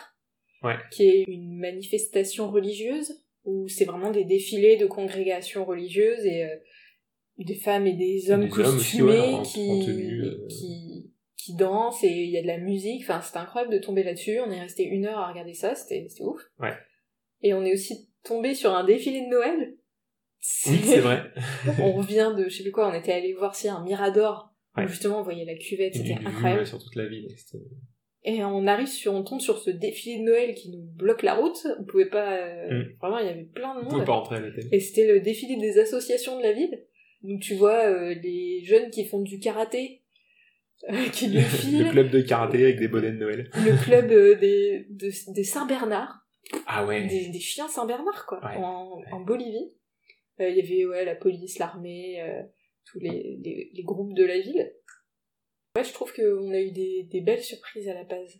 Ouais. 0.63 0.77
Qui 0.91 1.09
est 1.09 1.25
une 1.29 1.59
manifestation 1.59 2.51
religieuse, 2.51 3.23
où 3.45 3.69
c'est 3.69 3.85
vraiment 3.85 4.11
des 4.11 4.25
défilés 4.25 4.77
de 4.77 4.87
congrégations 4.87 5.65
religieuses 5.65 6.25
et 6.27 6.45
euh, 6.45 6.57
des 7.45 7.55
femmes 7.55 7.87
et 7.87 7.93
des 7.95 8.31
hommes 8.31 8.47
des 8.49 8.53
hommes 8.59 8.77
aussi, 8.77 8.99
costumés 8.99 9.11
ouais, 9.21 9.35
en- 9.35 9.43
qui, 9.43 9.71
en 9.71 9.85
tenue, 9.85 10.23
euh. 10.25 10.47
qui, 10.49 11.13
qui 11.37 11.55
dansent 11.55 12.03
et 12.05 12.09
il 12.25 12.31
y 12.31 12.39
a 12.39 12.43
de 12.43 12.47
la 12.47 12.59
musique. 12.59 13.03
Enfin, 13.03 13.21
c'était 13.21 13.39
incroyable 13.39 13.73
de 13.73 13.79
tomber 13.79 14.03
là-dessus. 14.03 14.39
On 14.41 14.51
est 14.51 14.61
resté 14.61 14.85
une 14.85 15.07
heure 15.07 15.19
à 15.19 15.31
regarder 15.31 15.55
ça, 15.55 15.75
c'était 15.75 16.07
c'était 16.09 16.25
ouf. 16.25 16.41
Ouais. 16.61 16.75
Et 17.43 17.55
on 17.55 17.65
est 17.65 17.73
aussi 17.73 18.09
tombé 18.25 18.55
sur 18.55 18.73
un 18.75 18.85
défilé 18.85 19.21
de 19.23 19.27
Noël. 19.31 19.77
Oui, 20.67 20.79
c'est 20.85 21.01
vrai. 21.01 21.23
on 21.81 21.93
revient 21.93 22.33
de, 22.37 22.45
je 22.49 22.57
sais 22.57 22.63
plus 22.63 22.73
quoi, 22.73 22.89
on 22.91 22.95
était 22.95 23.13
allé 23.13 23.33
voir 23.35 23.55
si 23.55 23.69
un 23.69 23.83
Mirador. 23.85 24.53
où 24.77 24.81
Ouais. 24.81 24.89
justement, 24.89 25.21
on 25.21 25.23
voyait 25.23 25.45
la 25.45 25.57
cuvette, 25.57 25.95
c'était 25.97 26.15
incroyable. 26.25 26.67
sur 26.67 26.79
toute 26.79 26.95
la 26.97 27.07
ville. 27.07 27.27
Et 28.25 28.45
on 28.45 28.67
arrive 28.67 28.89
sur, 28.89 29.15
on 29.15 29.23
tombe 29.23 29.41
sur 29.41 29.59
ce 29.59 29.71
défilé 29.71 30.19
de 30.19 30.25
Noël 30.25 30.55
qui 30.55 30.71
nous 30.71 30.83
bloque 30.83 31.23
la 31.23 31.35
route. 31.35 31.67
On 31.81 31.85
pouvait 31.85 32.09
pas, 32.09 32.37
euh, 32.37 32.69
Mm. 32.85 32.97
vraiment, 33.01 33.19
il 33.19 33.27
y 33.27 33.31
avait 33.31 33.45
plein 33.45 33.75
de 33.75 33.81
On 33.81 33.83
monde. 33.85 33.93
pouvait 33.93 34.05
pas 34.05 34.13
rentrer 34.15 34.37
à 34.37 34.41
l'hôtel. 34.41 34.65
Et 34.71 34.81
c'était 34.81 35.07
le 35.13 35.21
défilé 35.21 35.57
des 35.57 35.79
associations 35.79 36.37
de 36.39 36.43
la 36.43 36.53
ville. 36.53 36.85
Donc 37.23 37.41
tu 37.41 37.55
vois 37.55 37.85
euh, 37.87 38.15
les 38.15 38.63
jeunes 38.65 38.91
qui 38.91 39.07
font 39.07 39.21
du 39.23 39.39
karaté, 39.41 40.03
euh, 40.91 41.09
qui 41.13 41.29
défilent. 41.29 41.85
Le 41.87 41.91
club 41.91 42.11
de 42.11 42.21
karaté 42.21 42.63
avec 42.63 42.79
des 42.79 42.89
bonnets 42.89 43.13
de 43.13 43.17
Noël. 43.19 43.51
le 43.55 43.83
club 43.85 44.11
euh, 44.13 44.35
des, 44.37 44.87
de- 44.91 45.33
des 45.33 45.45
Saint-Bernard, 45.45 46.27
Ah 46.67 46.85
ouais. 46.87 47.07
des, 47.07 47.29
des 47.29 47.41
chiens 47.41 47.69
Saint-Bernard, 47.69 48.27
quoi, 48.27 48.41
Ouais. 48.45 48.57
en, 48.57 49.01
en 49.13 49.21
Bolivie. 49.21 49.73
Il 50.41 50.55
y 50.57 50.61
avait 50.61 50.85
ouais, 50.87 51.05
la 51.05 51.17
police, 51.17 51.59
l'armée, 51.59 52.23
tous 52.85 53.01
les, 53.01 53.41
les, 53.43 53.71
les 53.75 53.83
groupes 53.83 54.15
de 54.15 54.25
la 54.25 54.39
ville. 54.39 54.73
Ouais, 55.77 55.83
je 55.83 55.93
trouve 55.93 56.13
qu'on 56.15 56.53
a 56.53 56.61
eu 56.61 56.71
des, 56.71 57.09
des 57.11 57.21
belles 57.21 57.43
surprises 57.43 57.89
à 57.89 57.95
La 57.95 58.05
Paz. 58.05 58.39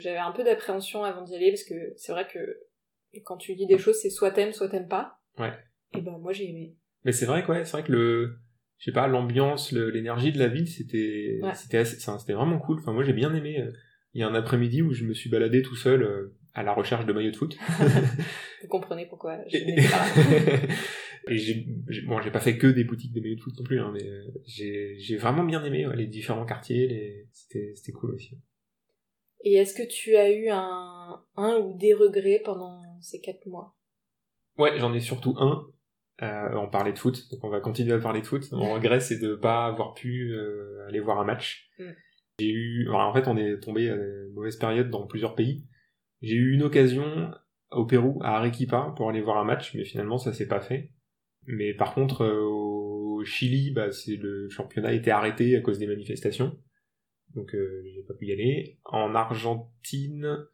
J'avais 0.00 0.18
un 0.18 0.32
peu 0.32 0.44
d'appréhension 0.44 1.04
avant 1.04 1.22
d'y 1.22 1.34
aller 1.34 1.50
parce 1.52 1.64
que 1.64 1.94
c'est 1.96 2.12
vrai 2.12 2.26
que 2.28 2.60
quand 3.24 3.38
tu 3.38 3.54
lis 3.54 3.66
des 3.66 3.78
choses, 3.78 3.98
c'est 3.98 4.10
soit 4.10 4.30
t'aimes, 4.30 4.52
soit 4.52 4.68
t'aimes 4.68 4.88
pas. 4.88 5.18
Ouais. 5.38 5.52
Et 5.96 6.02
ben 6.02 6.18
moi 6.18 6.34
j'ai 6.34 6.50
aimé. 6.50 6.76
Mais 7.06 7.12
c'est 7.12 7.24
vrai 7.24 7.42
que 7.44 7.52
ouais, 7.52 7.64
c'est 7.64 7.72
vrai 7.72 7.84
que 7.84 7.92
le, 7.92 8.36
je 8.78 8.84
sais 8.86 8.92
pas, 8.92 9.06
l'ambiance, 9.06 9.72
l'énergie 9.72 10.32
de 10.32 10.38
la 10.38 10.48
ville, 10.48 10.68
c'était, 10.68 11.38
Ouais. 11.42 11.54
c'était 11.54 11.84
c'était 11.84 12.32
vraiment 12.34 12.58
cool. 12.58 12.80
Enfin, 12.80 12.92
moi, 12.92 13.04
j'ai 13.04 13.14
bien 13.14 13.32
aimé. 13.34 13.60
euh, 13.60 13.70
Il 14.12 14.20
y 14.20 14.24
a 14.24 14.28
un 14.28 14.34
après-midi 14.34 14.82
où 14.82 14.92
je 14.92 15.04
me 15.04 15.14
suis 15.14 15.30
baladé 15.30 15.62
tout 15.62 15.76
seul 15.76 16.02
euh, 16.02 16.36
à 16.52 16.62
la 16.62 16.74
recherche 16.74 17.06
de 17.06 17.12
maillots 17.14 17.30
de 17.30 17.36
foot. 17.36 17.56
Vous 18.62 18.68
comprenez 18.68 19.06
pourquoi 19.06 19.38
je 19.48 19.56
pas 19.90 20.72
et 21.32 21.38
j'ai, 21.38 21.66
bon, 22.06 22.20
j'ai 22.22 22.30
pas 22.30 22.40
fait 22.40 22.58
que 22.58 22.66
des 22.66 22.84
boutiques 22.84 23.12
de 23.12 23.20
maillots 23.20 23.36
de 23.36 23.40
foot 23.40 23.54
non 23.58 23.64
plus, 23.64 23.80
hein, 23.80 23.90
mais 23.94 24.04
euh, 24.04 24.24
j'ai, 24.44 24.96
j'ai 24.98 25.16
vraiment 25.16 25.44
bien 25.44 25.64
aimé 25.64 25.86
ouais, 25.86 25.96
les 25.96 26.06
différents 26.06 26.44
quartiers. 26.46 26.86
Les... 26.88 27.28
C'était, 27.32 27.72
c'était 27.76 27.92
cool 27.92 28.12
aussi. 28.14 28.38
Et 29.44 29.54
est-ce 29.54 29.74
que 29.74 29.86
tu 29.86 30.16
as 30.16 30.30
eu 30.32 30.48
un, 30.48 31.22
un 31.36 31.56
ou 31.58 31.78
des 31.78 31.94
regrets 31.94 32.42
pendant 32.44 32.82
ces 33.00 33.20
quatre 33.20 33.46
mois? 33.46 33.76
Ouais, 34.58 34.78
j'en 34.78 34.92
ai 34.94 35.00
surtout 35.00 35.36
un. 35.38 35.66
Euh, 36.22 36.54
on 36.54 36.68
parlait 36.68 36.92
de 36.92 36.98
foot, 36.98 37.30
donc 37.30 37.44
on 37.44 37.50
va 37.50 37.60
continuer 37.60 37.92
à 37.92 37.98
parler 37.98 38.22
de 38.22 38.26
foot. 38.26 38.50
Mon 38.52 38.72
regret, 38.72 39.00
c'est 39.00 39.18
de 39.18 39.34
pas 39.34 39.66
avoir 39.66 39.92
pu 39.94 40.32
euh, 40.32 40.86
aller 40.88 41.00
voir 41.00 41.20
un 41.20 41.24
match. 41.24 41.70
Mm. 41.78 41.84
J'ai 42.38 42.50
eu, 42.50 42.88
enfin, 42.88 43.04
en 43.04 43.12
fait, 43.12 43.28
on 43.28 43.36
est 43.36 43.60
tombé 43.60 43.90
à 43.90 43.94
une 43.94 44.32
mauvaise 44.34 44.56
période 44.56 44.90
dans 44.90 45.06
plusieurs 45.06 45.34
pays. 45.34 45.66
J'ai 46.22 46.34
eu 46.34 46.52
une 46.52 46.62
occasion 46.62 47.30
au 47.70 47.84
Pérou, 47.84 48.18
à 48.22 48.38
Arequipa, 48.38 48.94
pour 48.96 49.10
aller 49.10 49.20
voir 49.20 49.38
un 49.38 49.44
match, 49.44 49.74
mais 49.74 49.84
finalement, 49.84 50.18
ça 50.18 50.32
s'est 50.32 50.48
pas 50.48 50.60
fait. 50.60 50.90
Mais 51.46 51.74
par 51.74 51.94
contre, 51.94 52.22
euh, 52.22 52.42
au 52.42 53.24
Chili, 53.24 53.70
bah, 53.70 53.90
c'est 53.90 54.16
le 54.16 54.48
championnat 54.48 54.88
a 54.88 54.92
été 54.92 55.10
arrêté 55.10 55.56
à 55.56 55.60
cause 55.60 55.78
des 55.78 55.86
manifestations, 55.86 56.58
donc 57.34 57.54
euh, 57.54 57.82
j'ai 57.94 58.02
pas 58.02 58.14
pu 58.14 58.26
y 58.26 58.32
aller. 58.32 58.78
En 58.84 59.14
Argentine, 59.14 60.46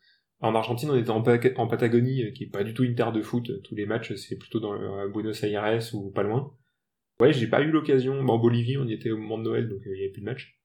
en 0.42 0.54
Argentine, 0.54 0.90
on 0.90 0.96
était 0.98 1.10
en, 1.10 1.22
Pa- 1.22 1.38
en 1.56 1.66
Patagonie, 1.68 2.24
euh, 2.24 2.30
qui 2.32 2.44
est 2.44 2.50
pas 2.50 2.64
du 2.64 2.74
tout 2.74 2.84
une 2.84 2.94
terre 2.94 3.12
de 3.12 3.22
foot. 3.22 3.50
Tous 3.62 3.74
les 3.74 3.86
matchs, 3.86 4.14
c'est 4.14 4.36
plutôt 4.36 4.60
dans 4.60 4.72
le- 4.72 5.08
Buenos 5.10 5.42
Aires 5.44 5.80
ou 5.94 6.10
pas 6.10 6.22
loin. 6.22 6.52
Ouais, 7.20 7.32
j'ai 7.32 7.46
pas 7.46 7.60
eu 7.62 7.70
l'occasion. 7.70 8.14
En 8.18 8.38
Bolivie, 8.38 8.76
on 8.78 8.86
y 8.86 8.92
était 8.92 9.10
au 9.10 9.16
moment 9.16 9.38
de 9.38 9.44
Noël, 9.44 9.68
donc 9.68 9.80
euh, 9.86 9.94
il 9.94 10.00
y 10.00 10.04
avait 10.04 10.12
plus 10.12 10.20
de 10.22 10.26
match. 10.26 10.58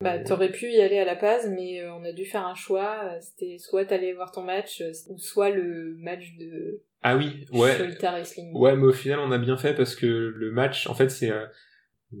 Bah, 0.00 0.18
t'aurais 0.20 0.52
pu 0.52 0.70
y 0.70 0.80
aller 0.80 0.98
à 0.98 1.04
la 1.04 1.16
Paz, 1.16 1.50
mais 1.54 1.80
euh, 1.82 1.92
on 1.92 2.04
a 2.04 2.12
dû 2.12 2.24
faire 2.24 2.46
un 2.46 2.54
choix. 2.54 3.00
euh, 3.04 3.18
C'était 3.20 3.58
soit 3.58 3.84
t'allais 3.84 4.12
voir 4.12 4.30
ton 4.30 4.42
match, 4.42 4.80
euh, 4.80 4.92
ou 5.10 5.18
soit 5.18 5.50
le 5.50 5.96
match 5.98 6.36
de 6.38 6.82
Ah 7.02 7.16
oui, 7.16 7.44
ouais. 7.52 7.76
Solitaire 7.76 8.12
Wrestling. 8.12 8.56
Ouais, 8.56 8.76
mais 8.76 8.84
au 8.86 8.92
final, 8.92 9.18
on 9.18 9.32
a 9.32 9.38
bien 9.38 9.56
fait 9.56 9.74
parce 9.74 9.94
que 9.96 10.06
le 10.06 10.50
match, 10.52 10.86
en 10.86 10.94
fait, 10.94 11.08
c'est... 11.10 11.30
Euh, 11.30 11.44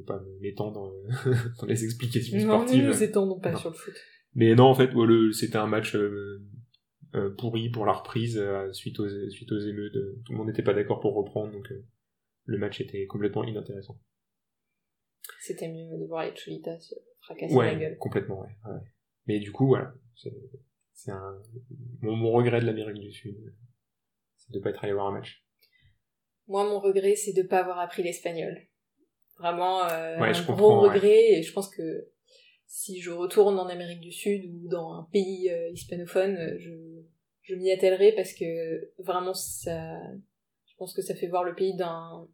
pas 0.06 0.20
m'étendre 0.42 0.72
dans, 0.74 0.92
euh, 1.30 1.34
dans 1.60 1.66
les 1.66 1.82
explications 1.84 2.36
Non, 2.36 2.42
nous 2.44 2.52
sportives. 2.66 2.84
nous 2.84 3.02
étendons 3.02 3.40
pas 3.40 3.52
Non. 3.52 3.58
sur 3.58 3.70
le 3.70 3.74
foot. 3.76 3.94
Mais 4.34 4.54
non, 4.54 4.64
en 4.64 4.74
fait, 4.74 4.92
ouais, 4.92 5.32
c'était 5.32 5.56
un 5.56 5.66
match 5.66 5.94
euh, 5.94 6.00
euh, 6.00 6.42
pourri 7.36 7.70
pour 7.70 7.86
la 7.86 7.92
reprise 7.92 8.36
euh, 8.38 8.72
suite, 8.72 9.00
aux, 9.00 9.30
suite 9.30 9.50
aux 9.52 9.58
émeutes. 9.58 9.96
euh, 9.96 10.20
Tout 10.24 10.32
le 10.32 10.38
monde 10.38 10.48
n'était 10.48 10.62
pas 10.62 10.74
d'accord 10.74 11.00
pour 11.00 11.14
reprendre, 11.14 11.52
donc 11.52 11.70
euh, 11.72 11.84
le 12.44 12.58
match 12.58 12.80
était 12.80 13.06
complètement 13.06 13.44
inintéressant. 13.44 13.98
C'était 15.40 15.68
mieux 15.68 15.98
de 15.98 16.06
voir 16.06 16.24
les 16.24 16.32
Cholitas 16.34 16.78
se 16.80 16.94
fracasser 17.20 17.54
Ouais, 17.54 17.74
la 17.74 17.78
gueule. 17.78 17.98
complètement, 17.98 18.40
ouais, 18.40 18.48
ouais. 18.66 18.80
Mais 19.26 19.38
du 19.38 19.52
coup, 19.52 19.66
voilà, 19.66 19.92
c'est 20.94 21.10
un... 21.10 21.42
Mon, 22.00 22.16
mon 22.16 22.32
regret 22.32 22.60
de 22.60 22.66
l'Amérique 22.66 23.00
du 23.00 23.12
Sud, 23.12 23.36
c'est 24.36 24.52
de 24.52 24.58
pas 24.60 24.70
être 24.70 24.82
allé 24.84 24.92
voir 24.94 25.06
un 25.08 25.12
match. 25.12 25.44
Moi, 26.46 26.64
mon 26.64 26.80
regret, 26.80 27.14
c'est 27.14 27.34
de 27.34 27.42
pas 27.46 27.60
avoir 27.60 27.78
appris 27.78 28.02
l'espagnol. 28.02 28.56
Vraiment, 29.38 29.84
euh, 29.84 30.18
Ouais, 30.18 30.28
un 30.30 30.32
je 30.32 30.42
gros 30.50 30.80
regret. 30.80 31.32
Et 31.38 31.42
je 31.42 31.52
pense 31.52 31.68
que 31.68 32.08
si 32.68 33.00
je 33.00 33.10
retourne 33.10 33.58
en 33.58 33.66
Amérique 33.66 34.00
du 34.00 34.12
Sud 34.12 34.44
ou 34.44 34.68
dans 34.68 34.92
un 34.92 35.08
pays 35.10 35.50
euh, 35.50 35.70
hispanophone, 35.70 36.36
euh, 36.36 36.56
je, 36.58 36.70
je 37.42 37.54
m'y 37.54 37.70
attellerai 37.72 38.12
parce 38.12 38.34
que 38.34 38.92
vraiment, 39.02 39.32
ça, 39.34 39.98
je 40.66 40.76
pense 40.76 40.92
que 40.94 41.00
ça 41.02 41.14
fait 41.14 41.28
voir 41.28 41.44
le 41.44 41.54
pays 41.54 41.74
d'un, 41.74 42.28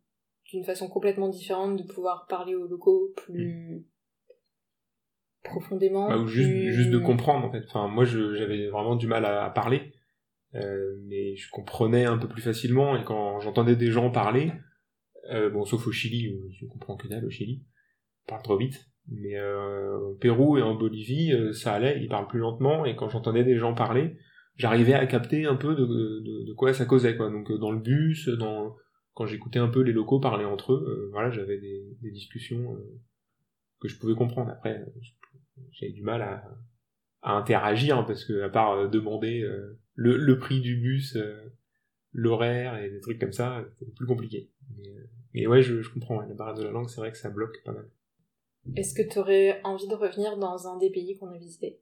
d'une 0.50 0.64
façon 0.64 0.88
complètement 0.88 1.28
différente, 1.28 1.76
de 1.78 1.84
pouvoir 1.90 2.26
parler 2.28 2.54
aux 2.56 2.66
locaux 2.66 3.12
plus 3.16 3.86
profondément. 5.44 6.08
Bah, 6.08 6.18
ou 6.18 6.26
juste, 6.26 6.50
plus- 6.50 6.72
juste 6.72 6.90
de 6.90 6.98
comprendre 6.98 7.46
en 7.46 7.52
fait. 7.52 7.64
Enfin, 7.68 7.86
moi 7.88 8.04
j'avais 8.04 8.68
vraiment 8.68 8.96
du 8.96 9.06
mal 9.06 9.24
à, 9.24 9.44
à 9.44 9.50
parler, 9.50 9.92
euh, 10.54 10.96
mais 11.04 11.36
je 11.36 11.48
comprenais 11.50 12.06
un 12.06 12.18
peu 12.18 12.28
plus 12.28 12.42
facilement 12.42 12.96
et 12.96 13.04
quand 13.04 13.40
j'entendais 13.40 13.76
des 13.76 13.90
gens 13.90 14.10
parler, 14.10 14.50
euh, 15.30 15.48
bon 15.50 15.64
sauf 15.64 15.86
au 15.86 15.92
Chili 15.92 16.34
où 16.34 16.50
je 16.50 16.66
comprends 16.66 16.96
que 16.96 17.06
dalle 17.08 17.24
au 17.24 17.30
Chili, 17.30 17.62
ils 17.62 18.26
parlent 18.26 18.42
trop 18.42 18.56
vite, 18.56 18.88
mais 19.08 19.36
euh, 19.38 19.98
au 19.98 20.14
Pérou 20.14 20.58
et 20.58 20.62
en 20.62 20.74
Bolivie 20.74 21.32
euh, 21.32 21.52
ça 21.52 21.74
allait, 21.74 22.00
ils 22.02 22.08
parlent 22.08 22.28
plus 22.28 22.40
lentement 22.40 22.84
et 22.84 22.96
quand 22.96 23.08
j'entendais 23.08 23.44
des 23.44 23.56
gens 23.58 23.74
parler, 23.74 24.16
j'arrivais 24.56 24.94
à 24.94 25.06
capter 25.06 25.46
un 25.46 25.56
peu 25.56 25.74
de, 25.74 25.84
de, 25.84 26.46
de 26.46 26.52
quoi 26.54 26.72
ça 26.72 26.86
causait 26.86 27.16
quoi. 27.16 27.30
Donc 27.30 27.50
euh, 27.50 27.58
dans 27.58 27.70
le 27.70 27.80
bus, 27.80 28.28
dans 28.28 28.76
quand 29.12 29.26
j'écoutais 29.26 29.60
un 29.60 29.68
peu 29.68 29.80
les 29.80 29.92
locaux 29.92 30.20
parler 30.20 30.44
entre 30.44 30.72
eux, 30.72 31.08
voilà 31.12 31.30
j'avais 31.30 31.58
des, 31.58 31.84
des 32.02 32.10
discussions 32.10 32.76
que 33.80 33.88
je 33.88 33.98
pouvais 33.98 34.14
comprendre. 34.14 34.50
Après, 34.50 34.84
j'avais 35.72 35.92
du 35.92 36.02
mal 36.02 36.22
à, 36.22 36.42
à 37.22 37.32
interagir 37.32 38.04
parce 38.06 38.24
que 38.24 38.42
à 38.42 38.48
part 38.48 38.88
demander 38.88 39.42
euh, 39.42 39.78
le, 39.94 40.16
le 40.16 40.38
prix 40.38 40.60
du 40.60 40.76
bus, 40.76 41.16
euh, 41.16 41.52
l'horaire 42.12 42.76
et 42.78 42.90
des 42.90 43.00
trucs 43.00 43.20
comme 43.20 43.32
ça, 43.32 43.64
c'est 43.78 43.94
plus 43.94 44.06
compliqué. 44.06 44.50
Mais, 44.78 44.90
mais 45.34 45.46
ouais, 45.46 45.62
je, 45.62 45.82
je 45.82 45.90
comprends. 45.90 46.18
ouais, 46.18 46.28
la 46.28 46.34
barrière 46.34 46.56
de 46.56 46.64
la 46.64 46.70
langue, 46.70 46.88
c'est 46.88 47.00
vrai 47.00 47.12
que 47.12 47.18
ça 47.18 47.30
bloque 47.30 47.62
pas 47.64 47.72
mal. 47.72 47.86
Est-ce 48.76 48.94
que 48.94 49.08
tu 49.08 49.18
aurais 49.18 49.60
envie 49.64 49.88
de 49.88 49.94
revenir 49.94 50.36
dans 50.36 50.66
un 50.68 50.78
des 50.78 50.90
pays 50.90 51.16
qu'on 51.18 51.30
a 51.30 51.38
visité 51.38 51.80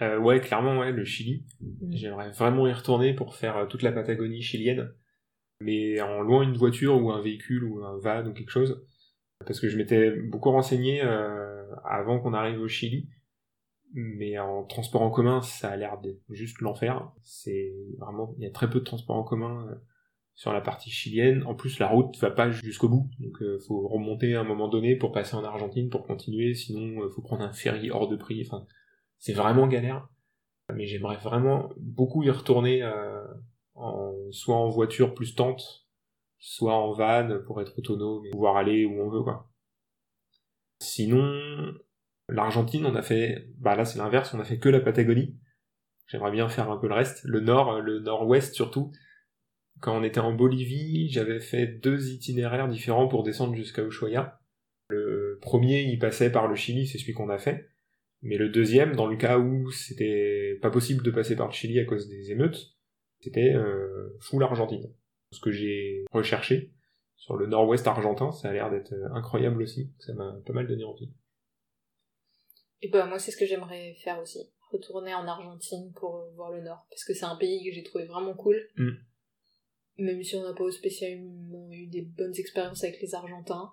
Euh, 0.00 0.18
ouais, 0.18 0.40
clairement, 0.40 0.78
ouais, 0.78 0.92
le 0.92 1.04
Chili. 1.04 1.44
Mm. 1.60 1.92
J'aimerais 1.92 2.30
vraiment 2.30 2.66
y 2.66 2.72
retourner 2.72 3.14
pour 3.14 3.36
faire 3.36 3.56
euh, 3.56 3.66
toute 3.66 3.82
la 3.82 3.92
Patagonie 3.92 4.42
chilienne, 4.42 4.92
mais 5.60 6.00
en 6.00 6.22
louant 6.22 6.42
une 6.42 6.56
voiture 6.56 7.00
ou 7.00 7.10
un 7.10 7.20
véhicule 7.20 7.64
ou 7.64 7.84
un 7.84 7.98
van 7.98 8.26
ou 8.26 8.32
quelque 8.32 8.50
chose, 8.50 8.84
parce 9.46 9.60
que 9.60 9.68
je 9.68 9.76
m'étais 9.76 10.10
beaucoup 10.10 10.50
renseigné 10.50 11.02
euh, 11.02 11.64
avant 11.84 12.20
qu'on 12.20 12.34
arrive 12.34 12.60
au 12.60 12.68
Chili, 12.68 13.08
mais 13.94 14.38
en 14.38 14.64
transport 14.64 15.02
en 15.02 15.10
commun, 15.10 15.42
ça 15.42 15.70
a 15.70 15.76
l'air 15.76 16.00
d'être 16.00 16.22
juste 16.30 16.60
l'enfer. 16.60 17.12
C'est 17.22 17.72
vraiment, 17.98 18.34
il 18.38 18.44
y 18.44 18.46
a 18.46 18.50
très 18.50 18.68
peu 18.68 18.80
de 18.80 18.84
transport 18.84 19.16
en 19.16 19.24
commun 19.24 19.68
sur 20.34 20.52
la 20.52 20.60
partie 20.60 20.90
chilienne. 20.90 21.44
En 21.46 21.54
plus, 21.54 21.78
la 21.78 21.88
route 21.88 22.16
va 22.18 22.30
pas 22.30 22.50
jusqu'au 22.50 22.88
bout, 22.88 23.10
donc 23.18 23.42
euh, 23.42 23.58
faut 23.66 23.86
remonter 23.88 24.34
à 24.34 24.40
un 24.40 24.44
moment 24.44 24.68
donné 24.68 24.96
pour 24.96 25.12
passer 25.12 25.36
en 25.36 25.44
Argentine 25.44 25.88
pour 25.88 26.06
continuer, 26.06 26.54
sinon 26.54 27.02
euh, 27.02 27.08
faut 27.08 27.22
prendre 27.22 27.42
un 27.42 27.52
ferry 27.52 27.90
hors 27.90 28.08
de 28.08 28.16
prix. 28.16 28.42
Enfin, 28.46 28.66
c'est 29.18 29.34
vraiment 29.34 29.66
galère 29.68 30.08
mais 30.74 30.86
j'aimerais 30.86 31.16
vraiment 31.16 31.70
beaucoup 31.76 32.22
y 32.22 32.30
retourner 32.30 32.82
euh, 32.82 33.24
soit 34.30 34.56
en 34.56 34.68
voiture 34.68 35.14
plus 35.14 35.34
tente, 35.34 35.86
soit 36.38 36.74
en 36.74 36.92
van 36.92 37.40
pour 37.46 37.60
être 37.60 37.78
autonome 37.78 38.26
et 38.26 38.30
pouvoir 38.30 38.56
aller 38.56 38.84
où 38.84 39.00
on 39.00 39.10
veut 39.10 39.22
quoi. 39.22 39.48
Sinon, 40.80 41.74
l'Argentine, 42.28 42.86
on 42.86 42.96
a 42.96 43.02
fait, 43.02 43.48
bah 43.58 43.76
là 43.76 43.84
c'est 43.84 43.98
l'inverse, 43.98 44.34
on 44.34 44.40
a 44.40 44.44
fait 44.44 44.58
que 44.58 44.68
la 44.68 44.80
Patagonie. 44.80 45.38
J'aimerais 46.06 46.32
bien 46.32 46.48
faire 46.48 46.70
un 46.70 46.76
peu 46.76 46.88
le 46.88 46.94
reste, 46.94 47.22
le 47.24 47.40
nord, 47.40 47.80
le 47.80 48.00
nord-ouest 48.00 48.54
surtout. 48.54 48.92
Quand 49.82 49.98
on 49.98 50.04
était 50.04 50.20
en 50.20 50.32
Bolivie, 50.32 51.10
j'avais 51.10 51.40
fait 51.40 51.66
deux 51.66 52.12
itinéraires 52.12 52.68
différents 52.68 53.08
pour 53.08 53.24
descendre 53.24 53.56
jusqu'à 53.56 53.82
Ushuaia. 53.82 54.40
Le 54.88 55.40
premier, 55.42 55.82
il 55.82 55.98
passait 55.98 56.30
par 56.30 56.46
le 56.46 56.54
Chili, 56.54 56.86
c'est 56.86 56.98
celui 56.98 57.14
qu'on 57.14 57.28
a 57.30 57.38
fait. 57.38 57.68
Mais 58.22 58.36
le 58.36 58.48
deuxième, 58.48 58.94
dans 58.94 59.08
le 59.08 59.16
cas 59.16 59.38
où 59.38 59.72
c'était 59.72 60.56
pas 60.62 60.70
possible 60.70 61.02
de 61.02 61.10
passer 61.10 61.34
par 61.34 61.48
le 61.48 61.52
Chili 61.52 61.80
à 61.80 61.84
cause 61.84 62.08
des 62.08 62.30
émeutes, 62.30 62.76
c'était 63.18 63.52
euh, 63.54 64.16
full 64.20 64.44
Argentine. 64.44 64.94
Ce 65.32 65.40
que 65.40 65.50
j'ai 65.50 66.04
recherché 66.12 66.72
sur 67.16 67.36
le 67.36 67.48
nord-ouest 67.48 67.84
argentin, 67.84 68.30
ça 68.30 68.50
a 68.50 68.52
l'air 68.52 68.70
d'être 68.70 68.92
euh, 68.92 69.08
incroyable 69.14 69.62
aussi. 69.62 69.90
Ça 69.98 70.14
m'a 70.14 70.32
pas 70.46 70.52
mal 70.52 70.68
donné 70.68 70.84
envie. 70.84 71.12
Et 72.82 72.88
ben 72.88 73.06
moi 73.06 73.18
c'est 73.18 73.32
ce 73.32 73.36
que 73.36 73.46
j'aimerais 73.46 73.94
faire 73.94 74.20
aussi, 74.20 74.38
retourner 74.70 75.14
en 75.14 75.26
Argentine 75.26 75.92
pour 75.94 76.18
euh, 76.18 76.30
voir 76.36 76.52
le 76.52 76.60
Nord, 76.62 76.86
parce 76.88 77.04
que 77.04 77.14
c'est 77.14 77.24
un 77.24 77.36
pays 77.36 77.64
que 77.64 77.74
j'ai 77.74 77.82
trouvé 77.82 78.04
vraiment 78.04 78.34
cool. 78.34 78.56
Mm. 78.76 78.90
Même 79.98 80.22
si 80.22 80.36
on 80.36 80.42
n'a 80.42 80.54
pas 80.54 80.70
spécialement 80.70 81.68
eu 81.70 81.86
des 81.86 82.02
bonnes 82.02 82.34
expériences 82.38 82.82
avec 82.84 83.00
les 83.02 83.14
Argentins. 83.14 83.70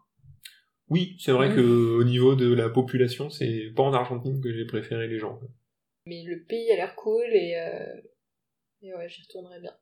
Oui, 0.89 1.15
c'est 1.19 1.31
vrai 1.31 1.49
Mm. 1.49 1.55
que 1.55 1.97
au 1.99 2.03
niveau 2.03 2.35
de 2.35 2.53
la 2.53 2.69
population, 2.69 3.29
c'est 3.29 3.71
pas 3.75 3.83
en 3.83 3.93
Argentine 3.93 4.41
que 4.41 4.51
j'ai 4.53 4.65
préféré 4.65 5.07
les 5.07 5.19
gens. 5.19 5.39
Mais 6.05 6.23
le 6.25 6.43
pays 6.45 6.69
a 6.71 6.75
l'air 6.75 6.95
cool 6.95 7.25
et, 7.31 7.55
euh... 7.55 8.01
et 8.81 8.93
ouais, 8.93 9.07
j'y 9.07 9.21
retournerai 9.21 9.59
bien. 9.61 9.73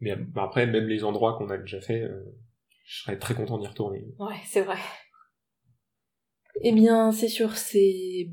Mais 0.00 0.10
euh, 0.12 0.24
après, 0.36 0.66
même 0.66 0.88
les 0.88 1.04
endroits 1.04 1.36
qu'on 1.38 1.48
a 1.48 1.56
déjà 1.58 1.80
fait, 1.80 2.02
euh, 2.02 2.24
je 2.84 3.02
serais 3.02 3.18
très 3.18 3.34
content 3.34 3.58
d'y 3.58 3.66
retourner. 3.66 4.04
Ouais, 4.18 4.34
c'est 4.46 4.62
vrai. 4.62 4.78
Eh 6.62 6.72
bien, 6.72 7.12
c'est 7.12 7.28
sur 7.28 7.56
ces 7.56 8.30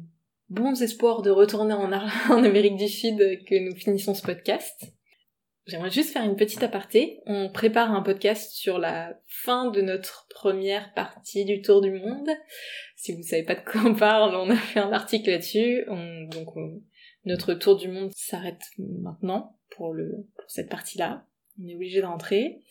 bons 0.49 0.81
espoirs 0.81 1.21
de 1.21 1.29
retourner 1.29 1.73
en, 1.73 1.91
Ar- 1.91 2.11
en 2.31 2.43
Amérique 2.43 2.77
du 2.77 2.87
Sud 2.87 3.17
que 3.45 3.69
nous 3.69 3.75
finissons 3.75 4.13
ce 4.13 4.23
podcast. 4.23 4.91
J'aimerais 5.65 5.89
juste 5.91 6.11
faire 6.11 6.25
une 6.25 6.35
petite 6.35 6.61
aparté. 6.61 7.21
On 7.25 7.49
prépare 7.49 7.91
un 7.93 8.01
podcast 8.01 8.51
sur 8.51 8.79
la 8.79 9.17
fin 9.27 9.71
de 9.71 9.81
notre 9.81 10.27
première 10.29 10.93
partie 10.93 11.45
du 11.45 11.61
Tour 11.61 11.79
du 11.81 11.91
Monde. 11.91 12.29
Si 12.97 13.13
vous 13.13 13.23
savez 13.23 13.43
pas 13.43 13.55
de 13.55 13.61
quoi 13.63 13.81
on 13.85 13.95
parle, 13.95 14.35
on 14.35 14.49
a 14.49 14.55
fait 14.57 14.81
un 14.81 14.91
article 14.91 15.29
là-dessus. 15.29 15.85
On- 15.87 16.23
donc, 16.25 16.55
on- 16.57 16.81
notre 17.25 17.53
Tour 17.53 17.77
du 17.77 17.87
Monde 17.87 18.11
s'arrête 18.13 18.61
maintenant 18.77 19.57
pour 19.69 19.95
cette 20.47 20.69
partie-là. 20.69 21.25
On 21.61 21.67
est 21.67 21.75
obligé 21.75 22.01
de 22.01 22.05
rentrer. 22.07 22.61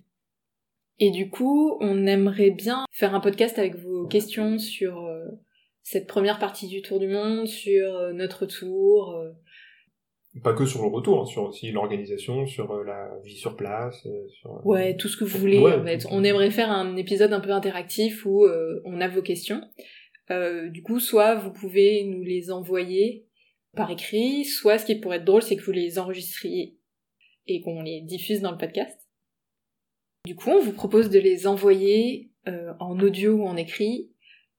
Et 0.99 1.11
du 1.11 1.31
coup, 1.31 1.79
on 1.81 2.07
aimerait 2.07 2.51
bien 2.51 2.85
faire 2.91 3.15
un 3.15 3.21
podcast 3.21 3.59
avec 3.59 3.77
vos 3.77 4.07
questions 4.07 4.59
sur 4.59 5.01
euh, 5.07 5.25
cette 5.83 6.07
première 6.07 6.39
partie 6.39 6.69
du 6.69 6.83
Tour 6.83 7.01
du 7.01 7.09
Monde, 7.09 7.47
sur 7.47 7.95
euh, 7.97 8.13
notre 8.13 8.45
tour. 8.45 9.13
euh. 9.13 9.33
Pas 10.43 10.55
que 10.55 10.65
sur 10.65 10.81
le 10.81 10.89
retour, 10.89 11.21
hein, 11.21 11.27
sur 11.27 11.43
aussi 11.43 11.71
l'organisation, 11.73 12.47
sur 12.47 12.73
euh, 12.73 12.85
la 12.85 13.11
vie 13.23 13.37
sur 13.37 13.55
place, 13.55 14.07
euh, 14.07 14.29
sur... 14.29 14.67
Ouais, 14.67 14.97
tout 14.97 15.09
ce 15.09 15.19
que 15.19 15.25
vous 15.25 15.39
voulez. 15.39 15.59
Ouais. 15.59 15.75
en 15.75 15.85
fait. 15.85 16.07
On 16.11 16.25
aimerait 16.25 16.51
faire 16.51 16.71
un 16.71 16.97
épisode 16.97 17.35
un 17.35 17.41
peu 17.41 17.51
interactif 17.51 18.25
où 18.25 18.45
euh, 18.45 18.81
on 18.87 19.03
a 19.03 19.09
vos 19.09 19.21
questions. 19.21 19.61
Euh, 20.31 20.71
du 20.71 20.83
coup, 20.83 21.01
soit 21.01 21.35
vous 21.35 21.53
pouvez 21.53 22.05
nous 22.05 22.23
les 22.23 22.51
envoyer 22.51 23.27
par 23.75 23.91
écrit, 23.91 24.45
soit 24.45 24.79
ce 24.79 24.87
qui 24.87 24.95
pourrait 24.95 25.19
être 25.19 25.25
drôle, 25.25 25.43
c'est 25.43 25.57
que 25.57 25.63
vous 25.63 25.73
les 25.73 25.99
enregistriez 25.99 26.79
et 27.47 27.61
qu'on 27.61 27.83
les 27.83 28.01
diffuse 28.03 28.41
dans 28.41 28.53
le 28.53 28.59
podcast. 28.59 28.99
Du 30.25 30.37
coup, 30.37 30.51
on 30.51 30.61
vous 30.61 30.73
propose 30.73 31.11
de 31.11 31.19
les 31.19 31.47
envoyer 31.47 32.31
euh, 32.49 32.73
en 32.81 32.99
audio 33.01 33.35
ou 33.35 33.45
en 33.45 33.57
écrit 33.57 34.11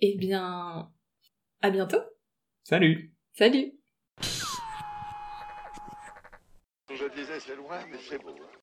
Eh 0.00 0.16
bien, 0.16 0.90
à 1.60 1.70
bientôt. 1.70 2.02
Salut 2.64 3.14
Salut 3.32 3.72
Je 6.90 7.14
disais 7.14 7.40
c'est 7.40 7.56
loin, 7.56 7.84
mais 7.90 7.98
c'est 7.98 8.18
beau. 8.22 8.34